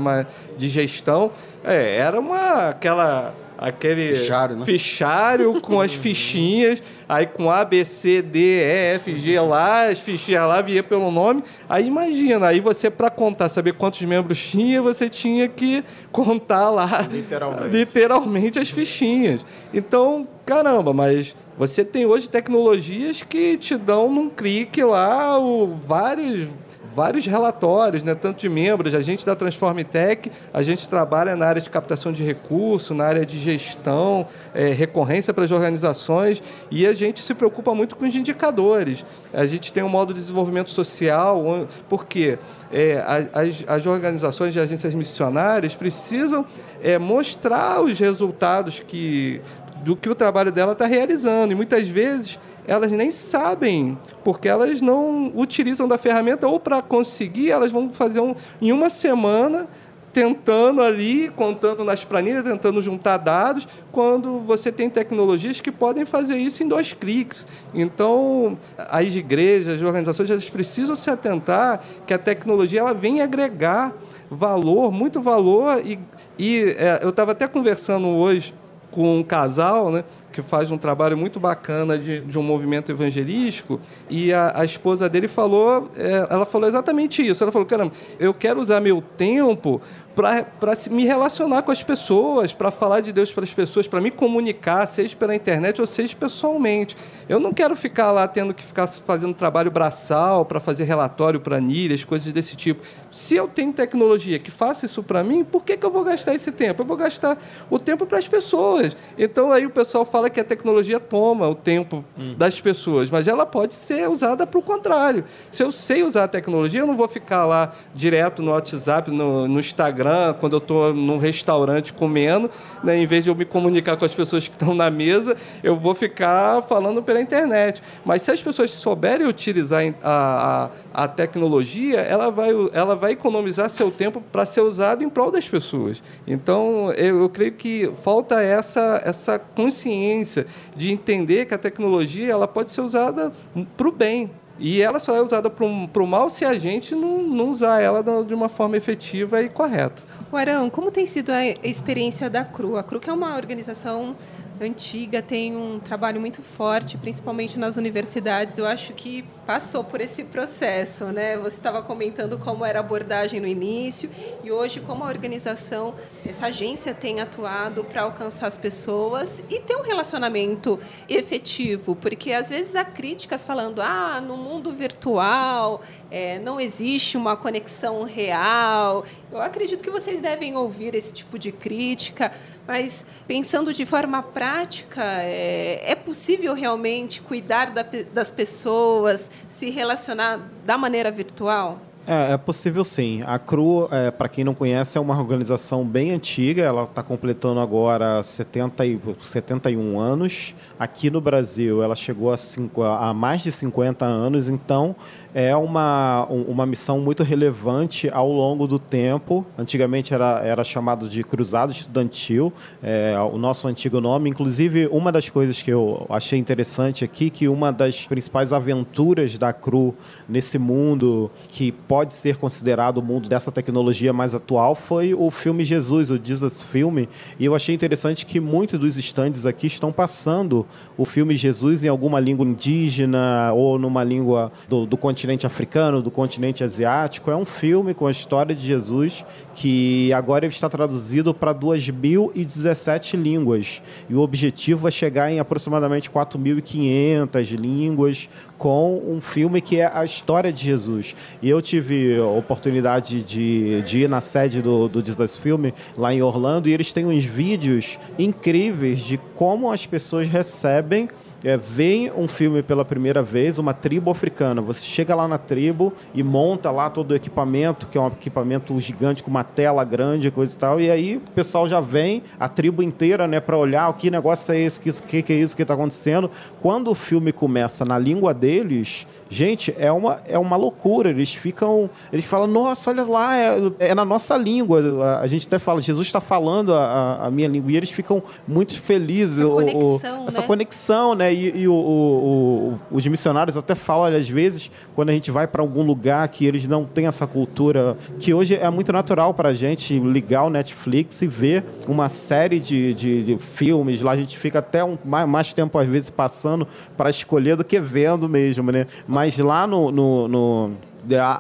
[0.57, 1.31] de gestão,
[1.63, 4.65] é, era uma aquela aquele fichário, né?
[4.65, 9.99] fichário com as fichinhas, aí com A, B, C, D, E, F, G lá, as
[9.99, 11.43] fichinhas lá via pelo nome.
[11.69, 17.07] Aí imagina, aí você para contar, saber quantos membros tinha, você tinha que contar lá
[17.11, 19.45] literalmente, literalmente as fichinhas.
[19.73, 26.49] Então, caramba, mas você tem hoje tecnologias que te dão num clique lá o, vários
[26.97, 31.45] vários relatórios, né, tanto de membros, a gente da Transform Tech, a gente trabalha na
[31.45, 36.87] área de captação de recursos, na área de gestão, é, recorrência para as organizações e
[36.87, 39.05] a gente se preocupa muito com os indicadores.
[39.31, 42.39] A gente tem um modo de desenvolvimento social, porque
[42.73, 43.05] é,
[43.35, 46.47] as, as organizações de agências missionárias precisam
[46.83, 49.43] é, mostrar os resultados que,
[49.85, 51.53] do que o trabalho dela está realizando.
[51.53, 57.51] E muitas vezes elas nem sabem, porque elas não utilizam da ferramenta, ou para conseguir,
[57.51, 59.69] elas vão fazer um, em uma semana,
[60.13, 66.39] tentando ali, contando nas planilhas, tentando juntar dados, quando você tem tecnologias que podem fazer
[66.39, 67.47] isso em dois cliques.
[67.75, 73.93] Então, as igrejas, as organizações, elas precisam se atentar que a tecnologia ela vem agregar
[74.31, 75.99] valor, muito valor, e,
[76.39, 78.55] e é, eu estava até conversando hoje
[78.91, 80.03] com um casal, né?
[80.37, 85.09] Que faz um trabalho muito bacana de, de um movimento evangelístico, e a, a esposa
[85.09, 87.43] dele falou, é, ela falou exatamente isso.
[87.43, 89.81] Ela falou, caramba, eu quero usar meu tempo
[90.15, 90.47] para
[90.91, 94.87] me relacionar com as pessoas, para falar de Deus para as pessoas, para me comunicar,
[94.87, 96.97] seja pela internet ou seja pessoalmente.
[97.29, 102.03] Eu não quero ficar lá tendo que ficar fazendo trabalho braçal para fazer relatório, planilhas,
[102.03, 102.83] coisas desse tipo.
[103.11, 106.35] Se eu tenho tecnologia que faça isso para mim, por que, que eu vou gastar
[106.35, 106.83] esse tempo?
[106.83, 107.39] Eu vou gastar
[107.71, 108.97] o tempo para as pessoas.
[109.19, 112.35] Então aí o pessoal fala que a tecnologia toma o tempo hum.
[112.37, 115.25] das pessoas, mas ela pode ser usada para o contrário.
[115.51, 119.49] Se eu sei usar a tecnologia, eu não vou ficar lá direto no WhatsApp, no,
[119.49, 122.51] no Instagram quando eu estou num restaurante comendo,
[122.83, 125.77] né, em vez de eu me comunicar com as pessoas que estão na mesa, eu
[125.77, 127.83] vou ficar falando pela internet.
[128.05, 133.69] Mas se as pessoas souberem utilizar a, a, a tecnologia, ela vai, ela vai economizar
[133.71, 136.03] seu tempo para ser usado em prol das pessoas.
[136.27, 142.49] Então, eu, eu creio que falta essa, essa consciência de entender que a tecnologia ela
[142.49, 143.33] pode ser usada
[143.77, 147.23] para o bem, e ela só é usada para o mal se a gente não,
[147.23, 150.03] não usar ela de uma forma efetiva e correta.
[150.33, 152.77] O Arão, como tem sido a experiência da CRU?
[152.77, 154.17] A CRU que é uma organização
[154.61, 158.59] antiga tem um trabalho muito forte, principalmente nas universidades.
[158.59, 161.37] Eu acho que passou por esse processo, né?
[161.39, 164.11] Você estava comentando como era a abordagem no início
[164.43, 169.77] e hoje como a organização, essa agência tem atuado para alcançar as pessoas e ter
[169.77, 176.61] um relacionamento efetivo, porque às vezes há críticas falando, ah, no mundo virtual é, não
[176.61, 179.05] existe uma conexão real.
[179.31, 182.33] Eu acredito que vocês devem ouvir esse tipo de crítica
[182.67, 190.41] mas pensando de forma prática, é, é possível realmente cuidar da, das pessoas, se relacionar
[190.65, 191.81] da maneira virtual?
[192.07, 193.21] É, é possível sim.
[193.27, 196.63] A CRU, é, para quem não conhece, é uma organização bem antiga.
[196.63, 200.55] Ela está completando agora 70 e, 71 anos.
[200.79, 204.49] Aqui no Brasil, ela chegou a, cinco, a mais de 50 anos.
[204.49, 204.95] Então,
[205.39, 209.45] é uma, uma missão muito relevante ao longo do tempo.
[209.59, 212.51] Antigamente era, era chamado de Cruzado Estudantil,
[212.83, 214.31] é, o nosso antigo nome.
[214.31, 219.53] Inclusive, uma das coisas que eu achei interessante aqui, que uma das principais aventuras da
[219.53, 219.95] CRU
[220.27, 225.65] nesse mundo, que pode ser considerado o mundo dessa tecnologia mais atual, foi o filme
[225.65, 227.11] Jesus, o Jesus Filme.
[227.39, 230.65] E eu achei interessante que muitos dos estandes aqui estão passando
[230.97, 236.01] o filme Jesus em alguma língua indígena ou numa língua do, do continente continente africano,
[236.01, 237.33] do continente asiático.
[237.33, 239.25] É um filme com a história de Jesus
[239.57, 243.83] que agora está traduzido para 2.017 línguas.
[244.09, 250.05] E o objetivo é chegar em aproximadamente 4.500 línguas com um filme que é a
[250.05, 251.17] história de Jesus.
[251.43, 256.15] E eu tive a oportunidade de, de ir na sede do, do Jesus Filme, lá
[256.15, 261.09] em Orlando, e eles têm uns vídeos incríveis de como as pessoas recebem
[261.47, 264.61] é, vem um filme pela primeira vez, uma tribo africana.
[264.61, 268.79] Você chega lá na tribo e monta lá todo o equipamento, que é um equipamento
[268.81, 270.81] gigante com uma tela grande, coisa e tal.
[270.81, 274.53] E aí o pessoal já vem, a tribo inteira, né, para olhar o que negócio
[274.53, 276.29] é esse, o que, que é isso que está acontecendo.
[276.61, 281.11] Quando o filme começa na língua deles, Gente, é uma, é uma loucura.
[281.11, 281.91] Eles ficam.
[282.13, 285.21] Eles falam, nossa, olha lá, é, é na nossa língua.
[285.21, 287.73] A gente até fala, Jesus está falando a, a, minha língua.
[287.73, 289.39] E eles ficam muito felizes.
[289.39, 290.47] Essa conexão, o, essa né?
[290.47, 291.35] conexão, né?
[291.35, 295.47] E, e o, o, os missionários até falam, olha, às vezes, quando a gente vai
[295.47, 299.51] para algum lugar que eles não têm essa cultura, que hoje é muito natural para
[299.51, 304.03] a gente ligar o Netflix e ver uma série de, de, de filmes.
[304.03, 307.65] Lá a gente fica até um, mais, mais tempo, às vezes, passando para escolher do
[307.65, 308.87] que vendo mesmo, né?
[309.17, 310.71] Mas lá no, no, no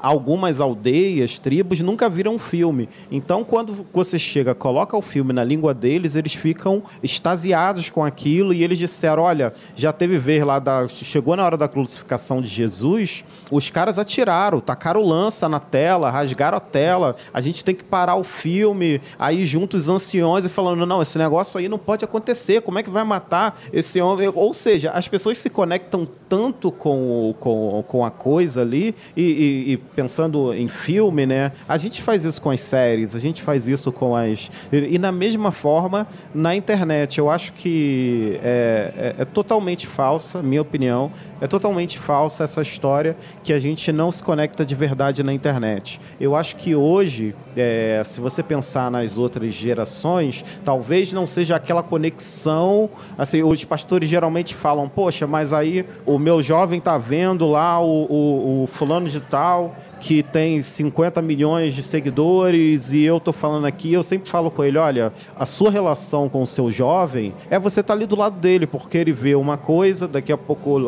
[0.02, 2.88] algumas aldeias, tribos, nunca viram um filme.
[3.10, 8.52] Então, quando você chega, coloca o filme na língua deles, eles ficam extasiados com aquilo
[8.52, 12.48] e eles disseram: olha, já teve vez lá, da, chegou na hora da crucificação de
[12.48, 17.84] Jesus, os caras atiraram, tacaram lança na tela, rasgaram a tela, a gente tem que
[17.84, 19.00] parar o filme.
[19.18, 22.82] Aí, junto os anciões e falando: não, esse negócio aí não pode acontecer, como é
[22.82, 24.30] que vai matar esse homem?
[24.34, 29.55] Ou seja, as pessoas se conectam tanto com, com, com a coisa ali e, e
[29.56, 31.52] e, pensando em filme, né?
[31.68, 34.50] A gente faz isso com as séries, a gente faz isso com as.
[34.72, 37.18] E, e na mesma forma na internet.
[37.18, 43.16] Eu acho que é, é, é totalmente falsa, minha opinião, é totalmente falsa essa história
[43.42, 46.00] que a gente não se conecta de verdade na internet.
[46.20, 51.82] Eu acho que hoje, é, se você pensar nas outras gerações, talvez não seja aquela
[51.82, 52.88] conexão.
[53.16, 58.04] Assim, os pastores geralmente falam, poxa, mas aí o meu jovem tá vendo lá o,
[58.04, 63.32] o, o fulano de tal Natal, que tem 50 milhões de seguidores e eu tô
[63.32, 67.34] falando aqui, eu sempre falo com ele, olha, a sua relação com o seu jovem
[67.50, 70.38] é você estar tá ali do lado dele, porque ele vê uma coisa, daqui a
[70.38, 70.78] pouco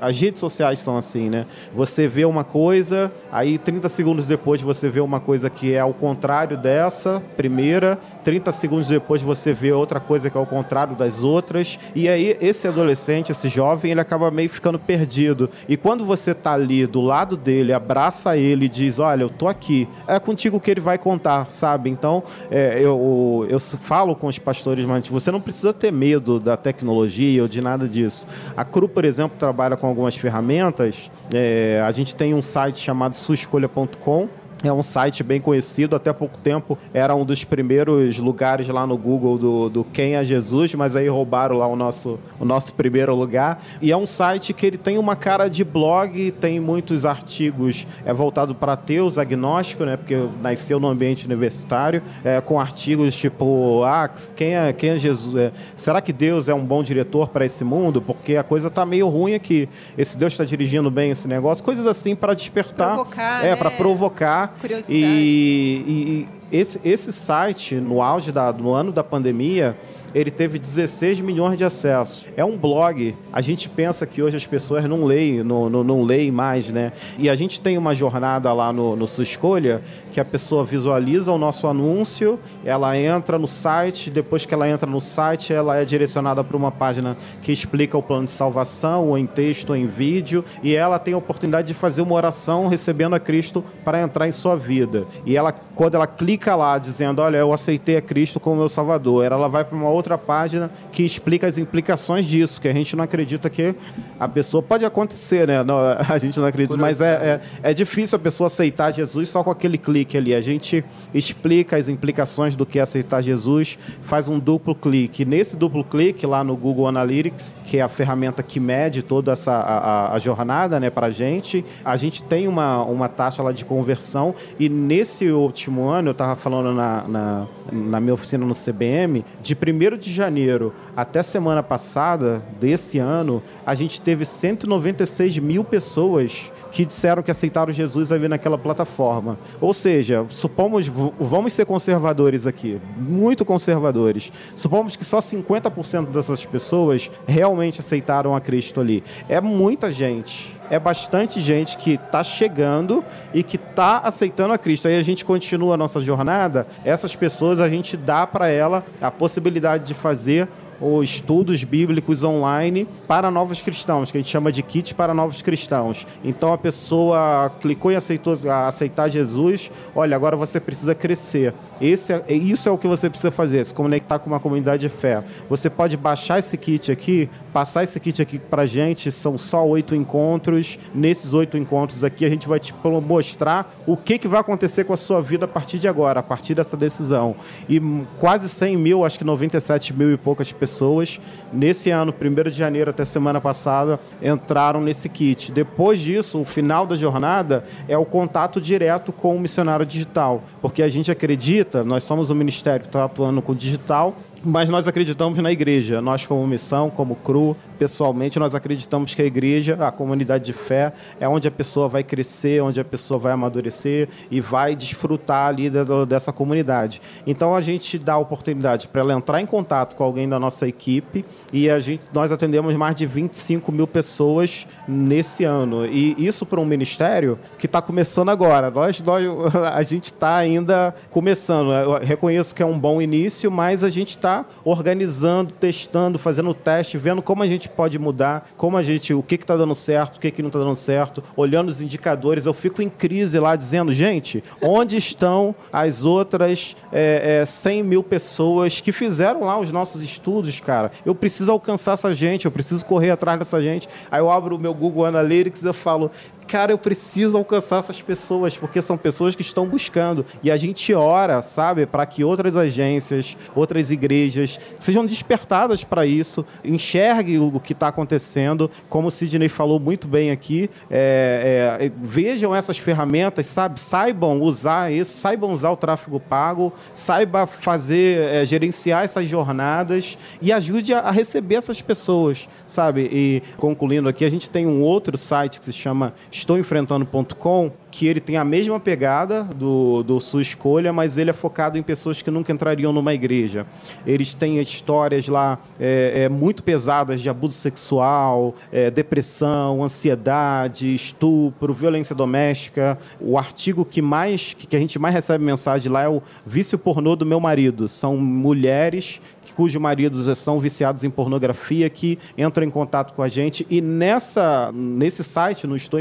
[0.00, 1.46] as redes sociais são assim, né?
[1.74, 5.94] Você vê uma coisa, aí 30 segundos depois você vê uma coisa que é ao
[5.94, 11.24] contrário dessa primeira, 30 segundos depois você vê outra coisa que é ao contrário das
[11.24, 15.50] outras, e aí esse adolescente, esse jovem, ele acaba meio ficando perdido.
[15.68, 19.48] E quando você tá ali do lado dele, abraça ele ele diz, olha, eu tô
[19.48, 21.90] aqui, é contigo que ele vai contar, sabe?
[21.90, 26.56] Então, é, eu, eu falo com os pastores, mas você não precisa ter medo da
[26.56, 28.26] tecnologia ou de nada disso.
[28.56, 31.10] A CRU, por exemplo, trabalha com algumas ferramentas.
[31.32, 34.28] É, a gente tem um site chamado suescolha.com,
[34.62, 38.96] é um site bem conhecido, até pouco tempo era um dos primeiros lugares lá no
[38.96, 43.14] Google do, do Quem é Jesus, mas aí roubaram lá o nosso, o nosso primeiro
[43.14, 43.62] lugar.
[43.80, 48.12] E é um site que ele tem uma cara de blog, tem muitos artigos é
[48.12, 49.96] voltado para ateus, agnóstico, né?
[49.96, 55.36] Porque nasceu no ambiente universitário, é, com artigos tipo, ah, quem é, quem é Jesus?
[55.36, 58.00] É, será que Deus é um bom diretor para esse mundo?
[58.00, 59.68] Porque a coisa está meio ruim aqui.
[59.96, 63.56] Esse Deus está dirigindo bem esse negócio, coisas assim para despertar, provocar, é, né?
[63.56, 65.04] para provocar Curiosidade.
[65.04, 69.76] E, e, esse, esse site, no auge da, no ano da pandemia,
[70.14, 72.26] ele teve 16 milhões de acessos.
[72.36, 73.14] É um blog.
[73.32, 76.92] A gente pensa que hoje as pessoas não leem, não, não, não leem mais, né?
[77.18, 81.32] E a gente tem uma jornada lá no, no Sua Escolha que a pessoa visualiza
[81.32, 85.84] o nosso anúncio, ela entra no site, depois que ela entra no site, ela é
[85.84, 89.86] direcionada para uma página que explica o plano de salvação, ou em texto, ou em
[89.86, 94.28] vídeo, e ela tem a oportunidade de fazer uma oração recebendo a Cristo para entrar
[94.28, 95.06] em sua vida.
[95.24, 99.24] E ela, quando ela clica lá dizendo, olha, eu aceitei a Cristo como meu Salvador,
[99.24, 102.94] ela vai para uma outra outra página que explica as implicações disso, que a gente
[102.96, 103.74] não acredita que
[104.18, 104.62] a pessoa.
[104.62, 105.62] Pode acontecer, né?
[105.62, 109.42] Não, a gente não acredita, mas é, é, é, difícil a pessoa aceitar Jesus só
[109.42, 110.34] com aquele clique ali.
[110.34, 110.84] A gente
[111.14, 115.24] explica as implicações do que é aceitar Jesus, faz um duplo clique.
[115.24, 119.52] Nesse duplo clique, lá no Google Analytics, que é a ferramenta que mede toda essa
[119.52, 123.64] a, a jornada né, para a gente, a gente tem uma, uma taxa lá de
[123.64, 129.24] conversão e nesse último ano, eu estava falando na, na, na minha oficina no CBM,
[129.42, 135.64] de 1 1 de janeiro até semana passada desse ano, a gente teve 196 mil
[135.64, 139.38] pessoas que disseram que aceitaram Jesus ali naquela plataforma.
[139.60, 144.32] Ou seja, supomos, vamos ser conservadores aqui, muito conservadores.
[144.56, 149.04] Supomos que só 50% dessas pessoas realmente aceitaram a Cristo ali.
[149.28, 153.04] É muita gente é bastante gente que está chegando
[153.34, 154.88] e que está aceitando a Cristo.
[154.88, 159.10] Aí a gente continua a nossa jornada, essas pessoas a gente dá para ela a
[159.10, 160.48] possibilidade de fazer
[160.82, 165.40] ou estudos bíblicos online para novos cristãos, que a gente chama de kit para novos
[165.40, 166.06] cristãos.
[166.24, 171.54] Então a pessoa clicou em aceitou, aceitar Jesus, olha, agora você precisa crescer.
[171.80, 174.88] Esse é, isso é o que você precisa fazer, se conectar com uma comunidade de
[174.88, 175.22] fé.
[175.48, 179.94] Você pode baixar esse kit aqui, passar esse kit aqui para gente, são só oito
[179.94, 180.78] encontros.
[180.92, 182.74] Nesses oito encontros aqui, a gente vai te
[183.06, 186.22] mostrar o que, que vai acontecer com a sua vida a partir de agora, a
[186.22, 187.36] partir dessa decisão.
[187.68, 187.80] E
[188.18, 191.20] quase 100 mil, acho que 97 mil e poucas pessoas pessoas,
[191.52, 195.52] nesse ano, 1 de janeiro até semana passada, entraram nesse kit.
[195.52, 200.82] Depois disso, o final da jornada é o contato direto com o missionário digital, porque
[200.82, 205.38] a gente acredita, nós somos um ministério que está atuando com digital, mas nós acreditamos
[205.38, 206.00] na igreja.
[206.00, 210.92] Nós, como missão, como CRU, pessoalmente, nós acreditamos que a igreja, a comunidade de fé,
[211.18, 215.68] é onde a pessoa vai crescer, onde a pessoa vai amadurecer e vai desfrutar ali
[216.06, 217.02] dessa comunidade.
[217.26, 220.68] Então, a gente dá a oportunidade para ela entrar em contato com alguém da nossa
[220.68, 225.84] equipe e a gente, nós atendemos mais de 25 mil pessoas nesse ano.
[225.84, 228.70] E isso para um ministério que está começando agora.
[228.70, 229.24] Nós, nós
[229.74, 231.72] a gente está ainda começando.
[231.72, 236.96] Eu reconheço que é um bom início, mas a gente está organizando, testando, fazendo teste,
[236.96, 240.20] vendo como a gente pode mudar, como a gente, o que está dando certo, o
[240.20, 242.46] que, que não está dando certo, olhando os indicadores.
[242.46, 248.02] Eu fico em crise lá dizendo, gente, onde estão as outras é, é, 100 mil
[248.02, 250.92] pessoas que fizeram lá os nossos estudos, cara?
[251.04, 253.88] Eu preciso alcançar essa gente, eu preciso correr atrás dessa gente.
[254.10, 256.10] Aí eu abro o meu Google Analytics e falo,
[256.46, 260.24] cara, eu preciso alcançar essas pessoas, porque são pessoas que estão buscando.
[260.42, 266.44] E a gente ora, sabe, para que outras agências, outras igrejas sejam despertadas para isso,
[266.64, 272.54] enxerguem o que está acontecendo, como o Sidney falou muito bem aqui, é, é, vejam
[272.54, 279.04] essas ferramentas, sabe, saibam usar isso, saibam usar o tráfego pago, saiba fazer, é, gerenciar
[279.04, 283.08] essas jornadas e ajude a, a receber essas pessoas, sabe?
[283.12, 288.20] E concluindo aqui, a gente tem um outro site que se chama estouenfrentando.com, que ele
[288.20, 292.30] tem a mesma pegada do, do sua escolha, mas ele é focado em pessoas que
[292.30, 293.66] nunca entrariam numa igreja.
[294.06, 301.74] Eles têm histórias lá é, é, muito pesadas de abuso sexual, é, depressão, ansiedade, estupro,
[301.74, 302.98] violência doméstica.
[303.20, 307.14] O artigo que mais que a gente mais recebe mensagem lá é o vício pornô
[307.14, 307.88] do meu marido.
[307.88, 309.20] São mulheres
[309.52, 314.72] cujos maridos são viciados em pornografia que entram em contato com a gente e nessa
[314.72, 316.00] nesse site no estou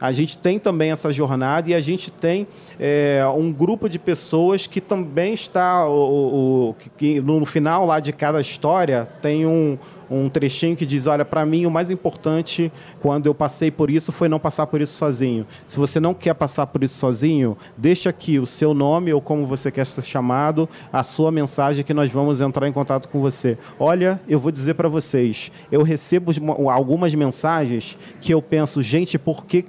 [0.00, 2.46] a gente tem também essa jornada e a gente tem
[2.78, 8.12] é, um grupo de pessoas que também está o, o que, no final lá de
[8.12, 9.78] cada história tem um
[10.10, 14.12] um trechinho que diz: Olha, para mim o mais importante quando eu passei por isso
[14.12, 15.46] foi não passar por isso sozinho.
[15.66, 19.46] Se você não quer passar por isso sozinho, deixa aqui o seu nome ou como
[19.46, 23.58] você quer ser chamado, a sua mensagem que nós vamos entrar em contato com você.
[23.78, 26.32] Olha, eu vou dizer para vocês: eu recebo
[26.70, 29.64] algumas mensagens que eu penso, gente, por que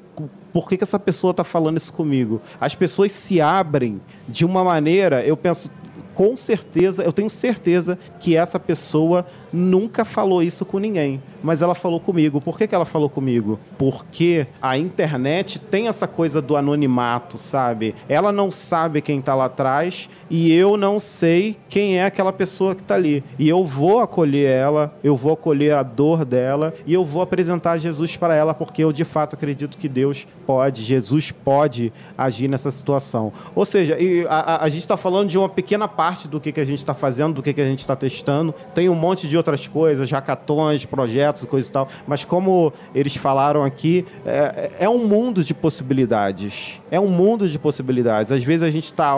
[0.54, 2.42] por que, que essa pessoa está falando isso comigo?
[2.60, 5.70] As pessoas se abrem de uma maneira, eu penso,
[6.18, 11.22] com certeza, eu tenho certeza que essa pessoa nunca falou isso com ninguém.
[11.42, 12.42] Mas ela falou comigo.
[12.42, 13.60] Por que, que ela falou comigo?
[13.78, 17.96] Porque a internet tem essa coisa do anonimato, sabe?
[18.08, 22.76] Ela não sabe quem está lá atrás e eu não sei quem é aquela pessoa
[22.76, 23.24] que está ali.
[23.38, 27.78] E eu vou acolher ela, eu vou acolher a dor dela e eu vou apresentar
[27.78, 32.72] Jesus para ela, porque eu de fato acredito que Deus pode, Jesus pode agir nessa
[32.72, 33.32] situação.
[33.56, 33.98] Ou seja,
[34.30, 36.80] a, a, a gente está falando de uma pequena parte do que, que a gente
[36.80, 38.54] está fazendo, do que, que a gente está testando.
[38.74, 41.88] Tem um monte de outras coisas, hackathons, projetos, coisas e tal.
[42.08, 46.82] Mas como eles falaram aqui, é, é um mundo de possibilidades.
[46.90, 48.32] É um mundo de possibilidades.
[48.32, 49.14] Às vezes a gente está,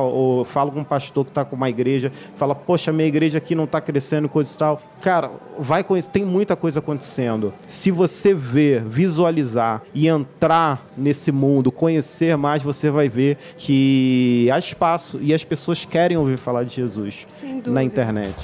[0.45, 3.65] fala com um pastor que está com uma igreja, fala, poxa, minha igreja aqui não
[3.65, 4.81] está crescendo, coisa e tal.
[5.01, 7.53] Cara, vai conhecer, tem muita coisa acontecendo.
[7.67, 14.59] Se você ver, visualizar e entrar nesse mundo, conhecer mais, você vai ver que há
[14.59, 17.27] espaço e as pessoas querem ouvir falar de Jesus
[17.65, 18.35] na internet.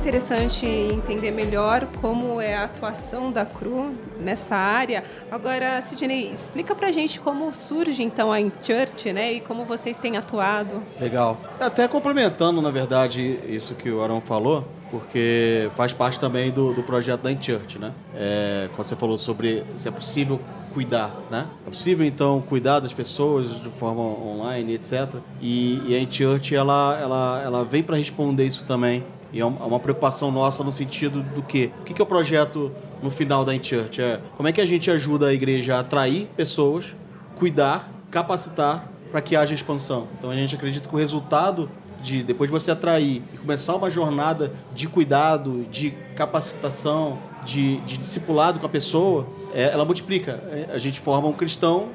[0.00, 5.04] Interessante entender melhor como é a atuação da CRU nessa área.
[5.30, 9.34] Agora, Sidney, explica pra gente como surge então a InChurch, né?
[9.34, 10.82] E como vocês têm atuado.
[10.98, 11.38] Legal.
[11.60, 16.82] Até complementando, na verdade, isso que o Arão falou, porque faz parte também do, do
[16.82, 17.92] projeto da InChurch, né?
[18.16, 20.40] É, quando você falou sobre se é possível
[20.72, 21.46] cuidar, né?
[21.66, 25.16] É possível então cuidar das pessoas de forma online, etc.
[25.42, 29.04] E, e a InChurch ela, ela, ela vem para responder isso também.
[29.32, 31.70] E é, é uma preocupação nossa no sentido do quê?
[31.80, 32.72] O que é o projeto
[33.02, 34.00] no final da InChurch?
[34.00, 36.94] É como é que a gente ajuda a igreja a atrair pessoas,
[37.36, 40.08] cuidar, capacitar para que haja expansão.
[40.18, 41.68] Então a gente acredita que o resultado
[42.02, 47.96] de depois de você atrair e começar uma jornada de cuidado, de capacitação, de, de
[47.96, 50.42] discipulado com a pessoa, é, ela multiplica.
[50.50, 51.88] É, a gente forma um cristão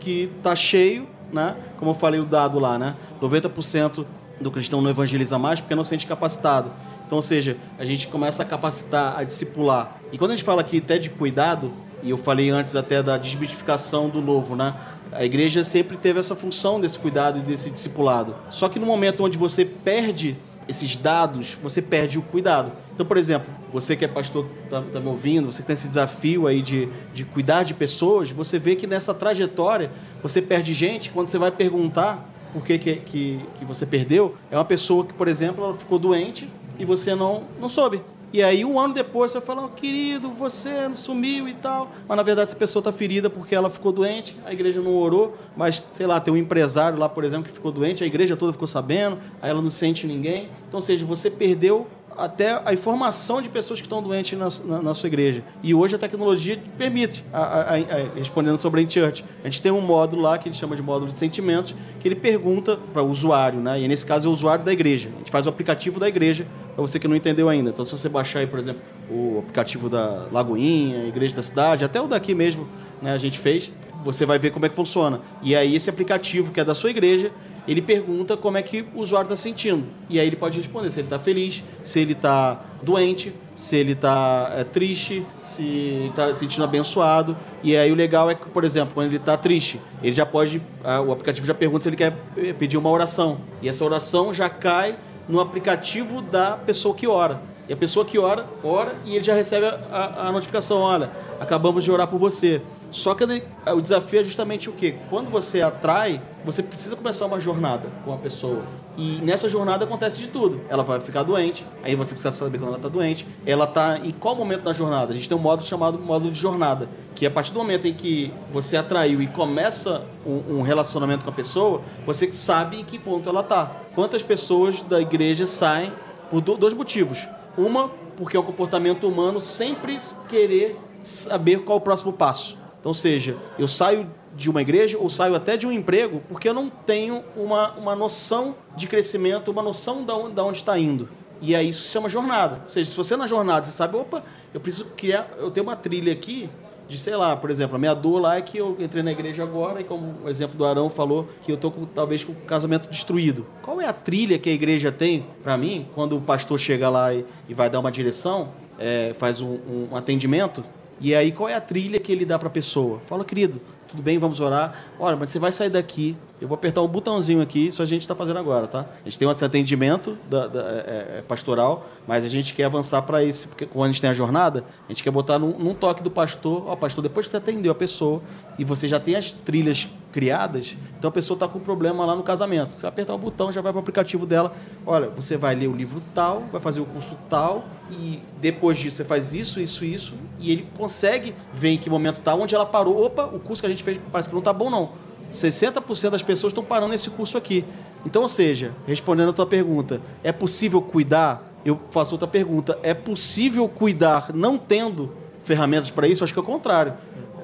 [0.00, 1.56] que está cheio, né?
[1.78, 2.94] como eu falei o dado lá, né?
[3.20, 4.04] 90%
[4.40, 6.70] do cristão não evangeliza mais porque não se sente capacitado.
[7.06, 9.98] Então, ou seja, a gente começa a capacitar, a discipular.
[10.12, 11.72] E quando a gente fala aqui até de cuidado,
[12.02, 14.74] e eu falei antes até da desmistificação do novo, né?
[15.12, 18.34] A igreja sempre teve essa função desse cuidado e desse discipulado.
[18.50, 20.36] Só que no momento onde você perde
[20.68, 22.72] esses dados, você perde o cuidado.
[22.94, 25.88] Então, por exemplo, você que é pastor, está tá me ouvindo, você que tem esse
[25.88, 29.90] desafio aí de, de cuidar de pessoas, você vê que nessa trajetória
[30.22, 31.10] você perde gente.
[31.10, 35.26] Quando você vai perguntar por que, que, que, você perdeu, é uma pessoa que, por
[35.26, 36.48] exemplo, ela ficou doente
[36.78, 38.00] e você não, não soube.
[38.32, 41.90] E aí, um ano depois, você fala, oh, querido, você sumiu e tal.
[42.06, 45.36] Mas, na verdade, essa pessoa está ferida porque ela ficou doente, a igreja não orou,
[45.56, 48.52] mas, sei lá, tem um empresário lá, por exemplo, que ficou doente, a igreja toda
[48.52, 50.48] ficou sabendo, aí ela não sente ninguém.
[50.68, 54.82] Então, ou seja, você perdeu até a informação de pessoas que estão doentes na, na,
[54.82, 55.42] na sua igreja.
[55.62, 57.78] E hoje a tecnologia permite, a, a, a,
[58.16, 61.10] respondendo sobre a Church, a gente tem um módulo lá que ele chama de módulo
[61.10, 63.80] de sentimentos, que ele pergunta para o usuário, né?
[63.80, 65.08] e nesse caso é o usuário da igreja.
[65.14, 67.70] A gente faz o aplicativo da igreja, para você que não entendeu ainda.
[67.70, 72.00] Então, se você baixar aí, por exemplo, o aplicativo da Lagoinha, Igreja da Cidade, até
[72.00, 72.68] o daqui mesmo,
[73.00, 73.70] né, a gente fez,
[74.04, 75.20] você vai ver como é que funciona.
[75.42, 77.32] E aí esse aplicativo que é da sua igreja,
[77.66, 79.86] ele pergunta como é que o usuário está sentindo.
[80.08, 83.92] E aí ele pode responder se ele está feliz, se ele está doente, se ele
[83.92, 87.36] está é, triste, se está se sentindo abençoado.
[87.62, 90.60] E aí o legal é que, por exemplo, quando ele está triste, ele já pode,
[91.06, 92.12] o aplicativo já pergunta se ele quer
[92.58, 93.38] pedir uma oração.
[93.62, 94.96] E essa oração já cai
[95.28, 97.40] no aplicativo da pessoa que ora.
[97.68, 101.10] E a pessoa que ora, ora e ele já recebe a, a notificação: olha,
[101.40, 102.60] acabamos de orar por você.
[102.94, 104.94] Só que o desafio é justamente o quê?
[105.10, 108.62] Quando você atrai, você precisa começar uma jornada com a pessoa.
[108.96, 110.60] E nessa jornada acontece de tudo.
[110.68, 113.26] Ela vai ficar doente, aí você precisa saber quando ela está doente.
[113.44, 115.10] Ela está em qual momento da jornada?
[115.10, 117.84] A gente tem um módulo chamado módulo de jornada, que é a partir do momento
[117.88, 122.84] em que você atraiu e começa um, um relacionamento com a pessoa, você sabe em
[122.84, 123.72] que ponto ela está.
[123.96, 125.92] Quantas pessoas da igreja saem
[126.30, 127.26] por dois motivos.
[127.58, 132.62] Uma, porque é o comportamento humano sempre querer saber qual o próximo passo.
[132.84, 134.06] Então, seja, eu saio
[134.36, 137.96] de uma igreja ou saio até de um emprego porque eu não tenho uma, uma
[137.96, 141.08] noção de crescimento, uma noção de onde, onde está indo.
[141.40, 142.60] E aí isso se chama jornada.
[142.62, 144.22] Ou seja, se você na jornada você sabe, opa,
[144.52, 146.50] eu preciso criar, eu tenho uma trilha aqui
[146.86, 149.42] de, sei lá, por exemplo, a minha dor lá é que eu entrei na igreja
[149.42, 152.90] agora e como o exemplo do Arão falou, que eu estou talvez com o casamento
[152.90, 153.46] destruído.
[153.62, 157.14] Qual é a trilha que a igreja tem para mim quando o pastor chega lá
[157.14, 160.62] e, e vai dar uma direção, é, faz um, um atendimento?
[161.04, 162.98] E aí, qual é a trilha que ele dá para a pessoa?
[163.00, 163.60] Fala, querido,
[163.94, 164.74] tudo bem, vamos orar.
[164.98, 168.02] Olha, mas você vai sair daqui, eu vou apertar um botãozinho aqui, isso a gente
[168.02, 168.86] está fazendo agora, tá?
[169.00, 173.02] A gente tem esse atendimento da, da, é, é, pastoral, mas a gente quer avançar
[173.02, 175.74] para esse, porque quando a gente tem a jornada, a gente quer botar num, num
[175.74, 178.20] toque do pastor, ó, pastor, depois que você atendeu a pessoa
[178.58, 180.76] e você já tem as trilhas criadas.
[180.98, 182.72] Então a pessoa está com um problema lá no casamento.
[182.72, 184.54] Você vai apertar o botão, já vai para o aplicativo dela.
[184.86, 188.96] Olha, você vai ler o livro tal, vai fazer o curso tal, e depois disso
[188.96, 192.66] você faz isso, isso, isso, e ele consegue ver em que momento está, onde ela
[192.66, 193.04] parou.
[193.04, 194.90] Opa, o curso que a gente parece que não está bom, não.
[195.32, 197.64] 60% das pessoas estão parando nesse curso aqui.
[198.06, 201.52] Então, ou seja, respondendo a tua pergunta, é possível cuidar?
[201.64, 202.78] Eu faço outra pergunta.
[202.82, 205.12] É possível cuidar não tendo
[205.42, 206.22] ferramentas para isso?
[206.22, 206.94] Acho que é o contrário.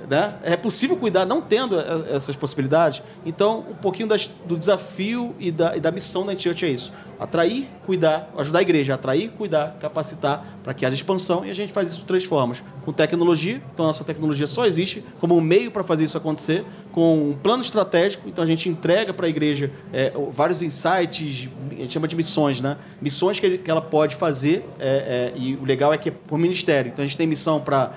[0.08, 0.34] Né?
[0.42, 3.02] É possível cuidar não tendo essas possibilidades?
[3.24, 6.92] Então, um pouquinho das, do desafio e da, e da missão da Church é isso
[7.20, 11.54] atrair, cuidar, ajudar a igreja a atrair, cuidar, capacitar para que haja expansão e a
[11.54, 12.62] gente faz isso de três formas.
[12.82, 16.64] Com tecnologia, então a nossa tecnologia só existe como um meio para fazer isso acontecer,
[16.92, 21.74] com um plano estratégico, então a gente entrega para a igreja é, vários insights, a
[21.74, 22.78] gente chama de missões, né?
[23.02, 26.38] Missões que, que ela pode fazer é, é, e o legal é que é por
[26.38, 26.90] ministério.
[26.90, 27.92] Então a gente tem missão para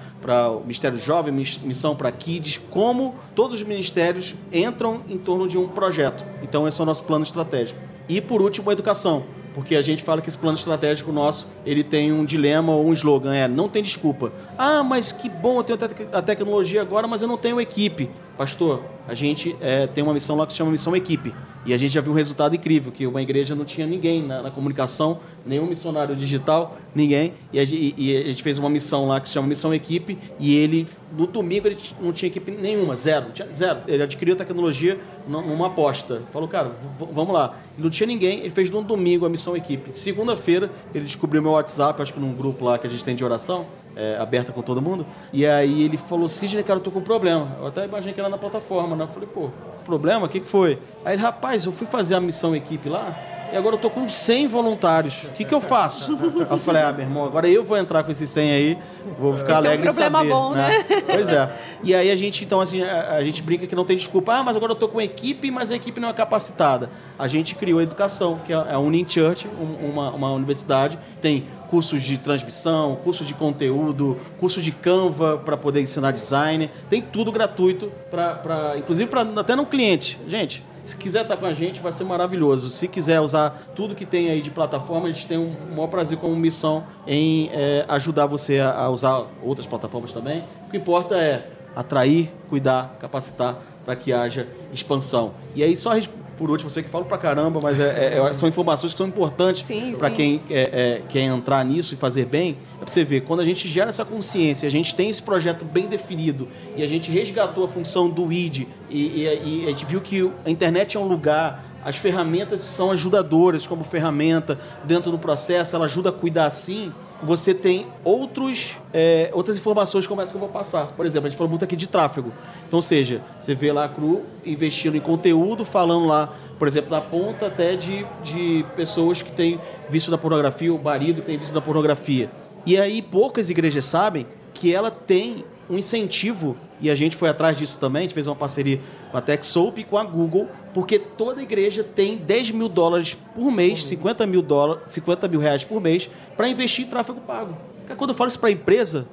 [0.52, 5.68] o Ministério Jovem, missão para Kids, como todos os ministérios entram em torno de um
[5.68, 6.26] projeto.
[6.42, 7.93] Então esse é o nosso plano estratégico.
[8.08, 9.24] E por último, a educação,
[9.54, 12.94] porque a gente fala que esse plano estratégico nosso, ele tem um dilema ou um
[12.94, 14.32] slogan, é não tem desculpa.
[14.58, 15.80] Ah, mas que bom, eu tenho
[16.12, 18.10] a tecnologia agora, mas eu não tenho equipe.
[18.38, 21.34] Pastor, a gente é, tem uma missão lá que se chama Missão Equipe.
[21.66, 24.42] E a gente já viu um resultado incrível, que uma igreja não tinha ninguém na,
[24.42, 27.34] na comunicação, nenhum missionário digital, ninguém.
[27.54, 30.18] E a, e, e a, gente fez uma missão lá que se chama Missão Equipe,
[30.40, 30.86] e ele,
[31.18, 33.32] no domingo, ele não tinha equipe nenhuma, zero.
[33.34, 33.80] Tinha, zero.
[33.88, 36.24] Ele adquiriu a tecnologia numa aposta.
[36.32, 36.72] Falou, cara,
[37.12, 37.58] vamos lá.
[37.76, 39.94] Ele não tinha ninguém, ele fez no domingo a Missão Equipe.
[39.94, 43.24] Segunda-feira, ele descobriu meu WhatsApp, acho que num grupo lá que a gente tem de
[43.24, 43.66] oração,
[43.96, 45.06] é, aberta com todo mundo.
[45.32, 47.58] E aí ele falou, Sidney, cara, eu tô com um problema.
[47.60, 49.04] Eu até imaginei que era na plataforma, né?
[49.04, 49.50] Eu falei, pô,
[49.86, 50.26] problema?
[50.26, 50.80] O que, que foi?
[51.04, 53.16] Aí ele, rapaz, eu fui fazer a missão equipe lá
[53.54, 55.26] e agora eu tô com 100 voluntários.
[55.26, 56.18] O que, que eu faço?
[56.50, 58.78] eu falei, ah, meu irmão, agora eu vou entrar com esses 100 aí,
[59.20, 60.86] vou ficar Esse alegre é um problema saber, bom, né?
[60.90, 61.02] né?
[61.06, 61.52] Pois é.
[61.84, 64.34] E aí a gente, então, assim, a, a, gente brinca que não tem desculpa.
[64.34, 66.90] Ah, mas agora eu tô com equipe, mas a equipe não é capacitada.
[67.20, 69.48] A gente criou a educação, que é a Unin Church,
[69.84, 75.82] uma, uma universidade, tem cursos de transmissão, curso de conteúdo, curso de Canva para poder
[75.82, 76.70] ensinar design.
[76.88, 80.20] Tem tudo gratuito, pra, pra, inclusive pra, até no cliente.
[80.28, 82.70] Gente, se quiser estar tá com a gente, vai ser maravilhoso.
[82.70, 86.20] Se quiser usar tudo que tem aí de plataforma, a gente tem um maior prazer
[86.20, 90.44] como missão em é, ajudar você a, a usar outras plataformas também.
[90.68, 95.34] O que importa é atrair, cuidar, capacitar para que haja expansão.
[95.56, 95.94] E aí, só
[96.38, 99.08] por último, eu sei que falo pra caramba, mas é, é, são informações que são
[99.08, 99.64] importantes
[99.98, 102.58] para quem é, é, quer entrar nisso e fazer bem.
[102.76, 105.64] É pra você ver, quando a gente gera essa consciência, a gente tem esse projeto
[105.64, 109.86] bem definido e a gente resgatou a função do ID e, e, e a gente
[109.86, 115.20] viu que a internet é um lugar as ferramentas são ajudadoras como ferramenta dentro do
[115.20, 116.94] processo, ela ajuda a cuidar assim
[117.26, 120.88] você tem outros, é, outras informações como essa que eu vou passar.
[120.88, 122.32] Por exemplo, a gente falou muito aqui de tráfego.
[122.68, 126.92] Então, ou seja, você vê lá a Cru investindo em conteúdo, falando lá, por exemplo,
[126.92, 129.60] na ponta até de, de pessoas que têm
[129.90, 132.30] visto da pornografia, o marido que tem visto da pornografia.
[132.66, 137.58] E aí poucas igrejas sabem que ela tem um incentivo, e a gente foi atrás
[137.58, 138.80] disso também, a gente fez uma parceria
[139.12, 143.52] com a TechSoap e com a Google, porque toda igreja tem 10 mil dólares por
[143.52, 147.58] mês, 50 mil, dólares, 50 mil reais por mês, para investir em tráfego pago.
[147.98, 149.06] Quando eu falo isso para a empresa,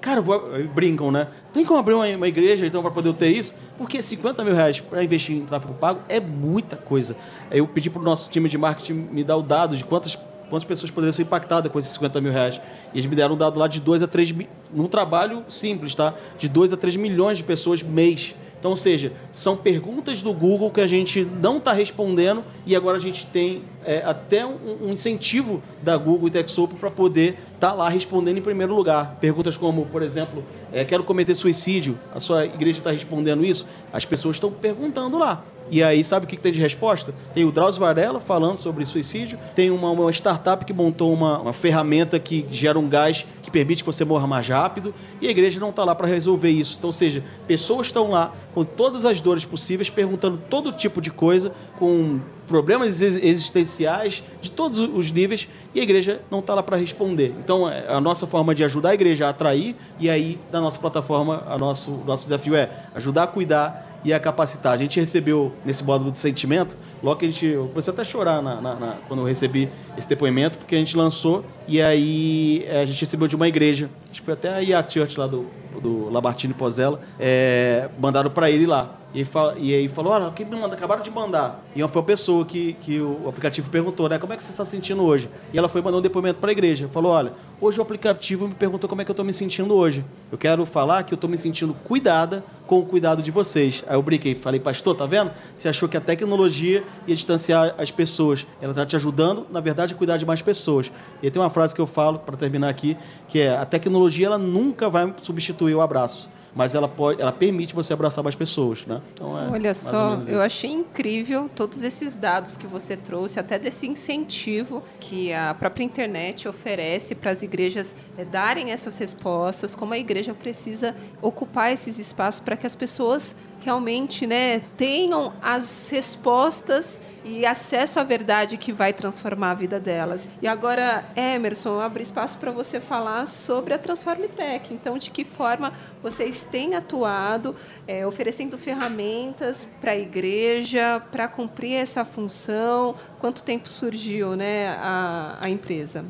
[0.00, 0.42] cara, vou,
[0.74, 1.28] brincam, né?
[1.52, 3.54] Tem como abrir uma, uma igreja então para poder ter isso?
[3.76, 7.16] Porque 50 mil reais para investir em tráfego pago é muita coisa.
[7.50, 10.18] Eu pedi para o nosso time de marketing me dar o dado de quantas
[10.48, 12.60] quantas pessoas poderiam ser impactadas com esses 50 mil reais.
[12.92, 14.34] E eles me deram um dado lá de 2 a 3
[14.72, 16.14] num trabalho simples, tá?
[16.38, 18.34] De 2 a 3 milhões de pessoas mês.
[18.64, 22.96] Então, ou seja, são perguntas do Google que a gente não está respondendo e agora
[22.96, 27.68] a gente tem é, até um, um, incentivo da Google e TechSoup para poder estar
[27.68, 29.18] tá lá respondendo em primeiro lugar.
[29.20, 30.42] Perguntas como, por exemplo,
[30.72, 33.66] é, quero cometer suicídio, a sua igreja está respondendo isso?
[33.92, 35.44] As pessoas estão perguntando lá.
[35.70, 37.14] E aí, sabe o que, tem de resposta?
[37.32, 41.52] Tem o Drauzio Varela falando sobre suicídio, tem uma, uma startup que montou uma, uma,
[41.52, 45.58] ferramenta que gera um gás que permite que você morra mais rápido, e a igreja
[45.58, 46.76] não está lá para resolver isso.
[46.78, 51.10] Então, ou seja, pessoas estão lá com todas as dores possíveis, perguntando todo tipo de
[51.10, 56.76] coisa, com problemas existenciais de todos os níveis, e a igreja não está lá para
[56.76, 57.34] responder.
[57.40, 60.78] Então, é, a nossa forma de ajudar a igreja a atrair, e aí, na nossa
[60.78, 64.74] plataforma, o nosso, nosso desafio é ajudar a cuidar e a capacitar.
[64.74, 67.46] A gente recebeu nesse módulo de sentimento, logo que a gente.
[67.46, 70.78] Eu comecei até a chorar na, na, na, quando eu recebi esse depoimento, porque a
[70.78, 73.88] gente lançou e aí eh, a gente recebeu de uma igreja.
[74.10, 75.46] Acho que foi até a IA Church lá do,
[75.80, 79.00] do Labartine Pozella, é, mandaram para ele lá.
[79.14, 81.64] E, fala, e aí falou, olha, quem me manda, acabaram de mandar.
[81.74, 84.18] E foi uma pessoa que, que o aplicativo perguntou, né?
[84.18, 85.30] Como é que você está sentindo hoje?
[85.52, 86.88] E ela foi mandar um depoimento para a igreja.
[86.88, 90.04] Falou, olha, hoje o aplicativo me perguntou como é que eu estou me sentindo hoje.
[90.32, 93.84] Eu quero falar que eu estou me sentindo cuidada com o cuidado de vocês.
[93.86, 95.30] Aí eu brinquei, falei, pastor, tá vendo?
[95.54, 98.44] Você achou que a tecnologia ia distanciar as pessoas.
[98.60, 100.90] Ela está te ajudando, na verdade, a cuidar de mais pessoas.
[101.22, 102.96] E tem uma frase que eu falo, para terminar aqui,
[103.28, 107.74] que é, a tecnologia ela nunca vai substituir o abraço mas ela pode, ela permite
[107.74, 109.00] você abraçar mais pessoas, né?
[109.12, 113.86] Então é Olha só, eu achei incrível todos esses dados que você trouxe, até desse
[113.86, 119.98] incentivo que a própria internet oferece para as igrejas é, darem essas respostas, como a
[119.98, 123.34] igreja precisa ocupar esses espaços para que as pessoas
[123.64, 130.28] realmente né, tenham as respostas e acesso à verdade que vai transformar a vida delas.
[130.42, 134.72] E agora, Emerson, abre espaço para você falar sobre a Transforme Tech.
[134.72, 135.72] Então, de que forma
[136.02, 137.56] vocês têm atuado,
[137.88, 142.94] é, oferecendo ferramentas para a igreja, para cumprir essa função?
[143.18, 146.04] Quanto tempo surgiu né, a, a empresa?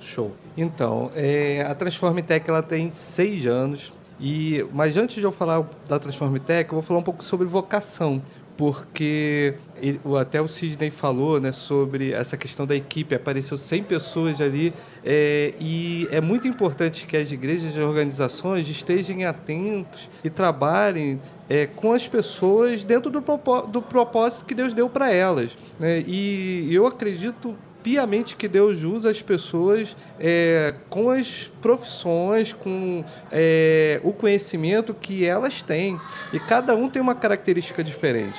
[0.00, 0.32] Show.
[0.56, 3.92] Então, é, a Transforme Tech ela tem seis anos.
[4.18, 7.46] E, mas antes de eu falar da Transforme Tech, eu vou falar um pouco sobre
[7.46, 8.22] vocação,
[8.60, 14.38] porque ele, até o Sidney falou né, sobre essa questão da equipe, apareceu 100 pessoas
[14.38, 21.18] ali, é, e é muito importante que as igrejas e organizações estejam atentos e trabalhem
[21.48, 23.24] é, com as pessoas dentro do,
[23.68, 25.56] do propósito que Deus deu para elas.
[25.78, 26.04] Né?
[26.06, 34.00] E eu acredito piamente que Deus usa as pessoas é, com as profissões, com é,
[34.04, 36.00] o conhecimento que elas têm.
[36.32, 38.38] E cada um tem uma característica diferente.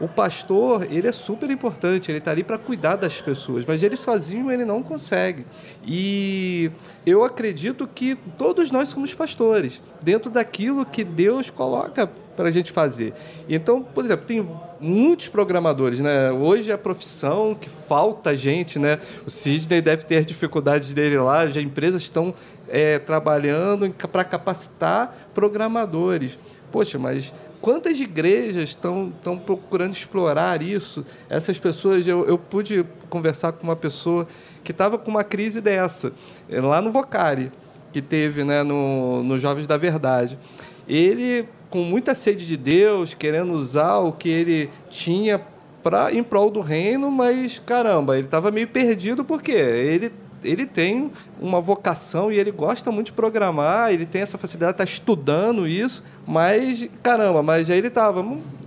[0.00, 3.96] O pastor, ele é super importante, ele está ali para cuidar das pessoas, mas ele
[3.96, 5.46] sozinho ele não consegue.
[5.84, 6.70] E
[7.06, 12.72] eu acredito que todos nós somos pastores, dentro daquilo que Deus coloca para a gente
[12.72, 13.14] fazer.
[13.48, 14.44] Então, por exemplo, tem
[14.80, 16.32] muitos programadores, né?
[16.32, 18.98] Hoje é a profissão que falta gente, né?
[19.26, 22.34] O Sidney deve ter dificuldades dele lá, as empresas estão
[22.68, 26.38] é, trabalhando para capacitar programadores.
[26.72, 27.32] Poxa, mas
[27.64, 29.10] quantas igrejas estão,
[29.46, 31.02] procurando explorar isso?
[31.30, 34.26] Essas pessoas, eu, eu pude conversar com uma pessoa
[34.62, 36.12] que estava com uma crise dessa,
[36.46, 37.50] lá no Vocari,
[37.90, 40.38] que teve né, no, no Jovens da Verdade.
[40.86, 45.40] Ele com muita sede de Deus, querendo usar o que ele tinha
[45.82, 50.12] para em prol do reino, mas caramba, ele estava meio perdido porque ele
[50.44, 51.10] ele tem
[51.40, 56.02] uma vocação e ele gosta muito de programar, ele tem essa facilidade, está estudando isso,
[56.26, 58.22] mas caramba, mas aí ele estava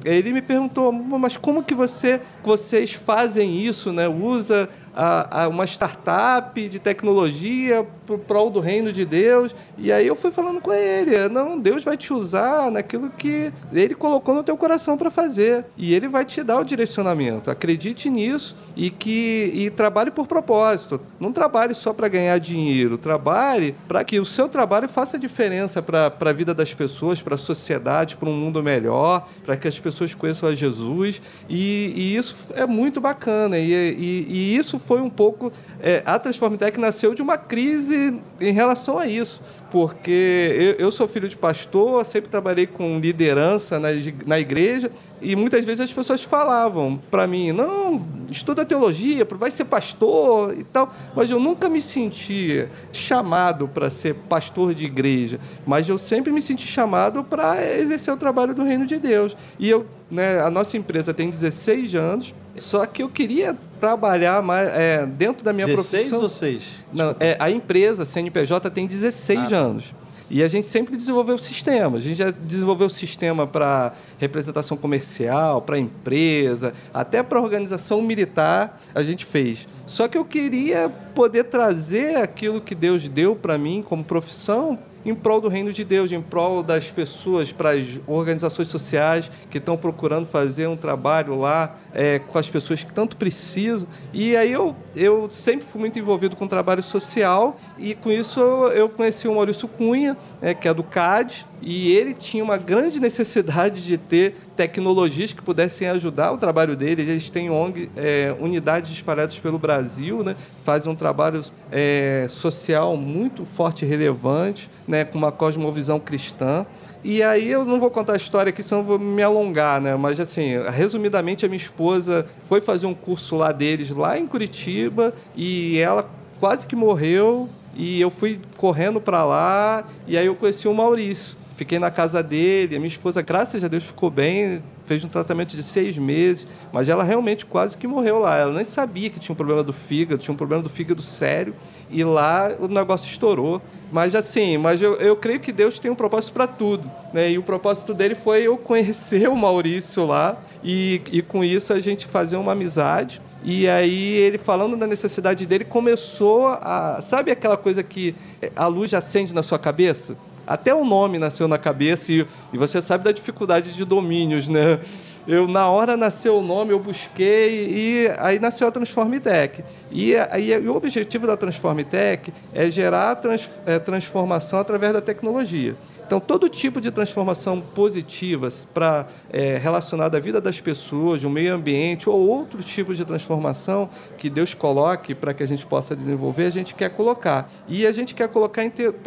[0.05, 4.07] ele me perguntou, mas como que você, vocês fazem isso, né?
[4.07, 9.53] Usa a, a uma startup de tecnologia para o prol do reino de Deus.
[9.77, 13.93] E aí eu fui falando com ele, não, Deus vai te usar naquilo que Ele
[13.93, 15.65] colocou no teu coração para fazer.
[15.75, 17.51] E Ele vai te dar o direcionamento.
[17.51, 21.01] Acredite nisso e que e trabalhe por propósito.
[21.19, 22.56] Não trabalhe só para ganhar dinheiro,
[22.97, 27.37] trabalhe para que o seu trabalho faça diferença para a vida das pessoas, para a
[27.37, 31.21] sociedade, para um mundo melhor, para que as pessoas conheçam a Jesus.
[31.49, 33.57] E, e isso é muito bacana.
[33.57, 38.51] E, e, e isso foi um pouco é, a Transformitec nasceu de uma crise em
[38.51, 39.41] relação a isso
[39.71, 43.89] porque eu, eu, sou filho de pastor, sempre trabalhei com liderança na,
[44.25, 44.91] na igreja,
[45.21, 50.63] e muitas vezes as pessoas falavam para mim: não, estuda teologia, vai ser pastor e
[50.63, 56.31] tal, mas eu nunca me senti chamado para ser pastor de igreja, mas eu sempre
[56.31, 59.35] me senti chamado para exercer o trabalho do reino de Deus.
[59.59, 64.69] E eu, né, a nossa empresa tem 16 anos, só que eu queria trabalhar mais
[64.69, 66.21] é, dentro da minha 16 profissão.
[66.21, 66.63] 16 ou 6?
[66.93, 69.93] Não, é, a empresa CNPJ tem 16 ah, anos.
[70.29, 71.97] E a gente sempre desenvolveu o sistema.
[71.97, 78.79] A gente já desenvolveu o sistema para representação comercial, para empresa, até para organização militar
[78.93, 79.67] a gente fez.
[79.85, 84.77] Só que eu queria poder trazer aquilo que Deus deu para mim como profissão
[85.09, 89.57] em prol do reino de Deus, em prol das pessoas, para as organizações sociais que
[89.57, 93.87] estão procurando fazer um trabalho lá é, com as pessoas que tanto precisam.
[94.13, 98.89] E aí eu, eu sempre fui muito envolvido com trabalho social e com isso eu
[98.89, 103.83] conheci o Maurício Cunha, é, que é do CAD, e ele tinha uma grande necessidade
[103.83, 107.03] de ter tecnologias que pudessem ajudar o trabalho dele.
[107.03, 110.35] Eles têm ONG, é, unidades espalhadas pelo Brasil, né?
[110.63, 111.41] fazem um trabalho
[111.71, 115.05] é, social muito forte e relevante, né?
[115.05, 116.65] com uma cosmovisão cristã.
[117.03, 119.95] E aí eu não vou contar a história aqui, senão vou me alongar, né?
[119.95, 125.13] Mas assim, resumidamente, a minha esposa foi fazer um curso lá deles, lá em Curitiba,
[125.35, 127.47] e ela quase que morreu.
[127.75, 131.37] E eu fui correndo para lá, e aí eu conheci o Maurício.
[131.57, 135.55] Fiquei na casa dele, a minha esposa, graças a Deus, ficou bem, fez um tratamento
[135.55, 138.37] de seis meses, mas ela realmente quase que morreu lá.
[138.37, 141.55] Ela nem sabia que tinha um problema do fígado, tinha um problema do fígado sério,
[141.89, 143.59] e lá o negócio estourou.
[143.91, 146.87] Mas assim, mas eu, eu creio que Deus tem um propósito para tudo.
[147.11, 147.31] Né?
[147.31, 151.79] E o propósito dele foi eu conhecer o Maurício lá, e, e com isso a
[151.79, 153.19] gente fazer uma amizade.
[153.43, 158.13] E aí ele falando da necessidade dele começou a, sabe aquela coisa que
[158.55, 160.15] a luz acende na sua cabeça?
[160.47, 164.79] Até o nome nasceu na cabeça e, e você sabe da dificuldade de domínios, né?
[165.27, 169.61] Eu, na hora nasceu o nome, eu busquei e aí nasceu a Transform Tech.
[169.91, 175.75] E, aí, o objetivo da Transform Tech é gerar trans, é, transformação através da tecnologia.
[176.07, 181.53] Então, todo tipo de transformação positivas para é, relacionada à vida das pessoas, o meio
[181.53, 186.45] ambiente ou outro tipo de transformação que Deus coloque para que a gente possa desenvolver,
[186.45, 187.51] a gente quer colocar.
[187.67, 188.61] E a gente quer colocar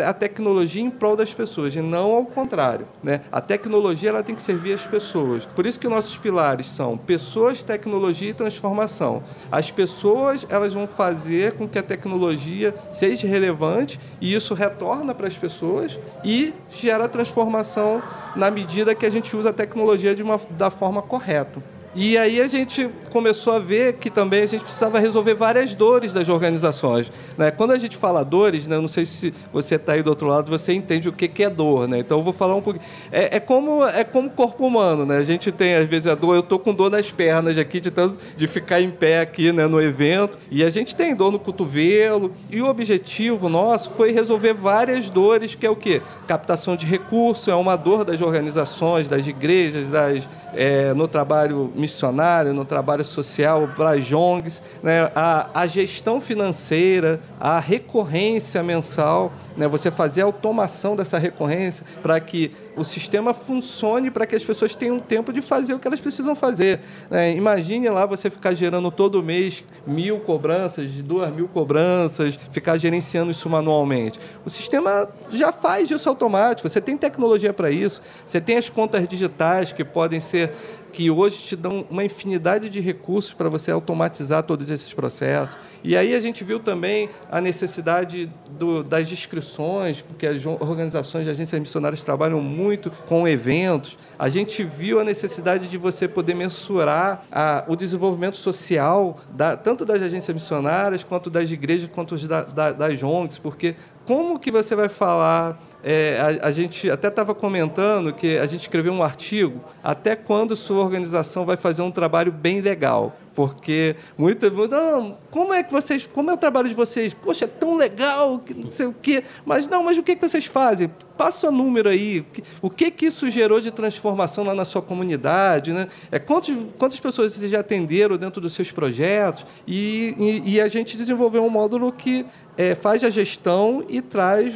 [0.07, 2.87] a tecnologia em prol das pessoas e não ao contrário.
[3.03, 3.23] Né?
[3.33, 5.47] A tecnologia ela tem que servir as pessoas.
[5.47, 9.23] Por isso que nossos pilares são pessoas, tecnologia e transformação.
[9.51, 15.29] As pessoas elas vão fazer com que a tecnologia seja relevante e isso retorna para
[15.29, 18.03] as pessoas e gera transformação
[18.35, 21.63] na medida que a gente usa a tecnologia de uma, da forma correta.
[21.93, 26.13] E aí a gente começou a ver que também a gente precisava resolver várias dores
[26.13, 27.11] das organizações.
[27.37, 27.51] Né?
[27.51, 30.49] Quando a gente fala dores, né, não sei se você está aí do outro lado,
[30.49, 31.89] você entende o que, que é dor.
[31.89, 31.99] Né?
[31.99, 32.85] Então eu vou falar um pouquinho.
[33.11, 35.05] É, é como é como corpo humano.
[35.05, 35.17] Né?
[35.17, 36.35] A gente tem, às vezes, a dor.
[36.35, 39.67] Eu estou com dor nas pernas aqui, de, tanto, de ficar em pé aqui né,
[39.67, 40.39] no evento.
[40.49, 42.33] E a gente tem dor no cotovelo.
[42.49, 46.01] E o objetivo nosso foi resolver várias dores, que é o quê?
[46.29, 52.53] Captação de recursos, é uma dor das organizações, das igrejas, das, é, no trabalho missionário,
[52.53, 55.11] no trabalho social, para as ONGs, né?
[55.15, 59.67] a, a gestão financeira, a recorrência mensal, né?
[59.67, 64.75] você fazer a automação dessa recorrência para que o sistema funcione, para que as pessoas
[64.75, 66.81] tenham tempo de fazer o que elas precisam fazer.
[67.11, 67.35] Né?
[67.35, 73.49] Imagine lá você ficar gerando todo mês mil cobranças, duas mil cobranças, ficar gerenciando isso
[73.49, 74.21] manualmente.
[74.45, 79.07] O sistema já faz isso automático, você tem tecnologia para isso, você tem as contas
[79.09, 80.53] digitais que podem ser
[80.91, 85.57] que hoje te dão uma infinidade de recursos para você automatizar todos esses processos.
[85.83, 91.31] E aí a gente viu também a necessidade do, das inscrições, porque as organizações de
[91.31, 93.97] agências missionárias trabalham muito com eventos.
[94.19, 99.85] A gente viu a necessidade de você poder mensurar a, o desenvolvimento social, da, tanto
[99.85, 103.75] das agências missionárias, quanto das igrejas, quanto da, da, das ONGs, porque
[104.05, 108.61] como que você vai falar é, a, a, gente até estava comentando que a gente
[108.61, 113.17] escreveu um artigo até quando sua organização vai fazer um trabalho bem legal.
[113.35, 117.15] Porque muita não, como é que vocês, como é o trabalho de vocês?
[117.15, 119.23] Poxa, é tão legal, que não sei o quê.
[119.45, 120.91] Mas não, mas o que, que vocês fazem?
[121.17, 122.25] Passa o número aí.
[122.61, 125.89] O que que isso gerou de transformação lá na sua comunidade, né?
[126.11, 129.45] É quantos, quantas pessoas vocês já atenderam dentro dos seus projetos?
[129.67, 132.27] E, e, e a gente desenvolveu um módulo que
[132.57, 134.55] é, faz a gestão e traz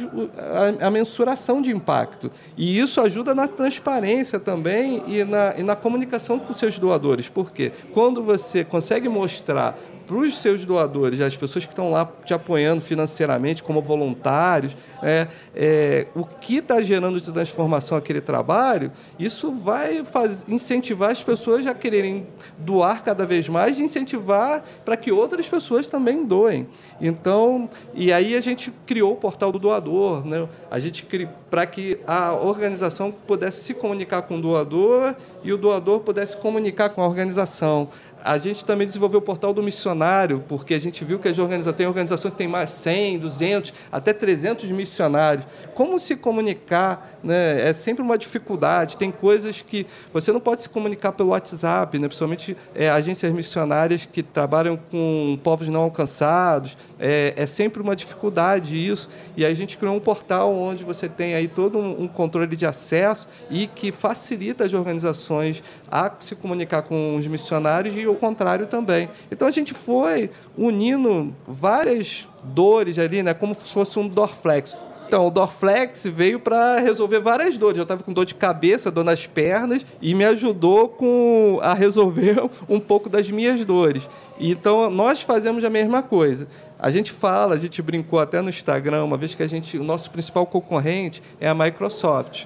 [0.79, 2.31] a, a, mensuração de impacto.
[2.57, 7.29] E isso ajuda na transparência também e na, e na comunicação com seus doadores.
[7.29, 7.71] Por quê?
[7.93, 12.81] Quando você consegue mostrar para os seus doadores, as pessoas que estão lá te apoiando
[12.81, 20.03] financeiramente como voluntários, é, é, o que está gerando de transformação aquele trabalho, isso vai
[20.03, 25.47] faz, incentivar as pessoas a quererem doar cada vez mais e incentivar para que outras
[25.49, 26.67] pessoas também doem.
[27.01, 30.47] Então, e aí a gente criou o portal do doador, né?
[30.69, 31.05] a gente
[31.49, 36.89] para que a organização pudesse se comunicar com o doador e o doador pudesse comunicar
[36.89, 37.89] com a organização.
[38.25, 41.77] A gente também desenvolveu o portal do missionário, porque a gente viu que as organizações,
[41.77, 45.45] tem organizações que têm mais 100, 200, até 300 missionários.
[45.75, 47.19] Como se comunicar?
[47.23, 47.69] Né?
[47.69, 48.97] É sempre uma dificuldade.
[48.97, 52.07] Tem coisas que você não pode se comunicar pelo WhatsApp, né?
[52.07, 56.75] principalmente é, agências missionárias que trabalham com povos não alcançados.
[56.99, 59.07] É, é, sempre uma dificuldade isso.
[59.37, 62.55] E aí a gente criou um portal onde você tem aí todo um, um controle
[62.55, 68.17] de acesso e que facilita as organizações a se comunicar com os missionários e o
[68.17, 69.09] contrário também.
[69.31, 74.81] Então a gente foi unindo várias dores ali, né, como se fosse um Dorflex.
[75.07, 77.77] Então, o Dorflex veio para resolver várias dores.
[77.77, 82.37] Eu estava com dor de cabeça, dor nas pernas, e me ajudou com, a resolver
[82.67, 84.09] um pouco das minhas dores.
[84.39, 86.47] Então, nós fazemos a mesma coisa.
[86.79, 89.83] A gente fala, a gente brincou até no Instagram, uma vez que a gente, o
[89.83, 92.45] nosso principal concorrente é a Microsoft.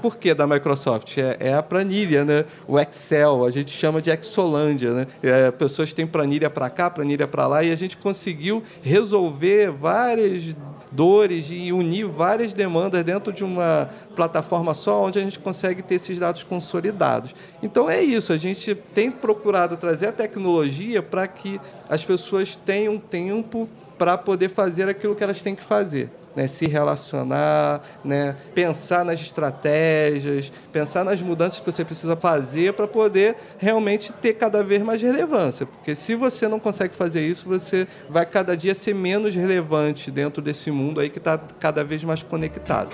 [0.00, 1.16] Por que da Microsoft?
[1.18, 2.44] É, é, a planilha, né?
[2.66, 5.06] O Excel, a gente chama de Exolândia, né?
[5.22, 10.54] É, pessoas têm planilha para cá, planilha para lá, e a gente conseguiu resolver várias
[10.90, 15.96] dores e unir várias demandas dentro de uma plataforma só, onde a gente consegue ter
[15.96, 17.34] esses dados consolidados.
[17.62, 22.98] Então é isso, a gente tem procurado trazer a tecnologia para que as pessoas tenham
[22.98, 23.68] tempo
[23.98, 29.20] para poder fazer aquilo que elas têm que fazer né, se relacionar, né, pensar nas
[29.20, 35.00] estratégias, pensar nas mudanças que você precisa fazer para poder realmente ter cada vez mais
[35.02, 35.66] relevância.
[35.66, 40.42] Porque se você não consegue fazer isso, você vai cada dia ser menos relevante dentro
[40.42, 42.90] desse mundo aí que está cada vez mais conectado.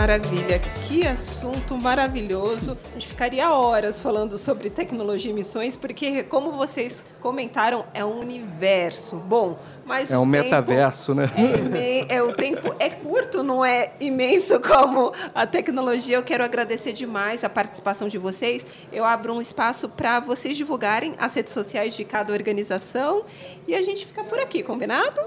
[0.00, 2.78] Maravilha, que assunto maravilhoso.
[2.88, 8.18] A gente ficaria horas falando sobre tecnologia e missões, porque, como vocês comentaram, é um
[8.18, 9.16] universo.
[9.16, 11.28] Bom, mas é um metaverso, né?
[11.74, 16.16] É, é, o tempo é curto, não é imenso como a tecnologia.
[16.16, 18.64] Eu quero agradecer demais a participação de vocês.
[18.90, 23.26] Eu abro um espaço para vocês divulgarem as redes sociais de cada organização
[23.68, 25.20] e a gente fica por aqui, combinado?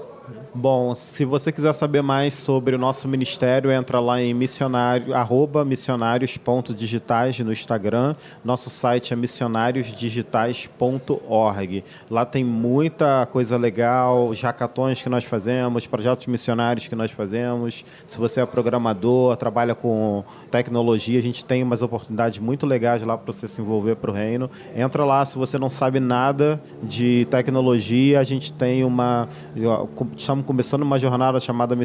[0.54, 5.62] Bom, se você quiser saber mais sobre o nosso ministério, entra lá em missionário, arroba
[5.64, 8.14] missionários.digitais no Instagram.
[8.44, 11.84] Nosso site é missionariosdigitais.org.
[12.08, 17.84] Lá tem muita coisa legal, jacatões que nós fazemos, projetos missionários que nós fazemos.
[18.06, 23.18] Se você é programador, trabalha com tecnologia, a gente tem umas oportunidades muito legais lá
[23.18, 24.50] para você se envolver para o reino.
[24.74, 29.28] Entra lá, se você não sabe nada de tecnologia, a gente tem uma...
[30.16, 31.76] Estamos começando uma jornada chamada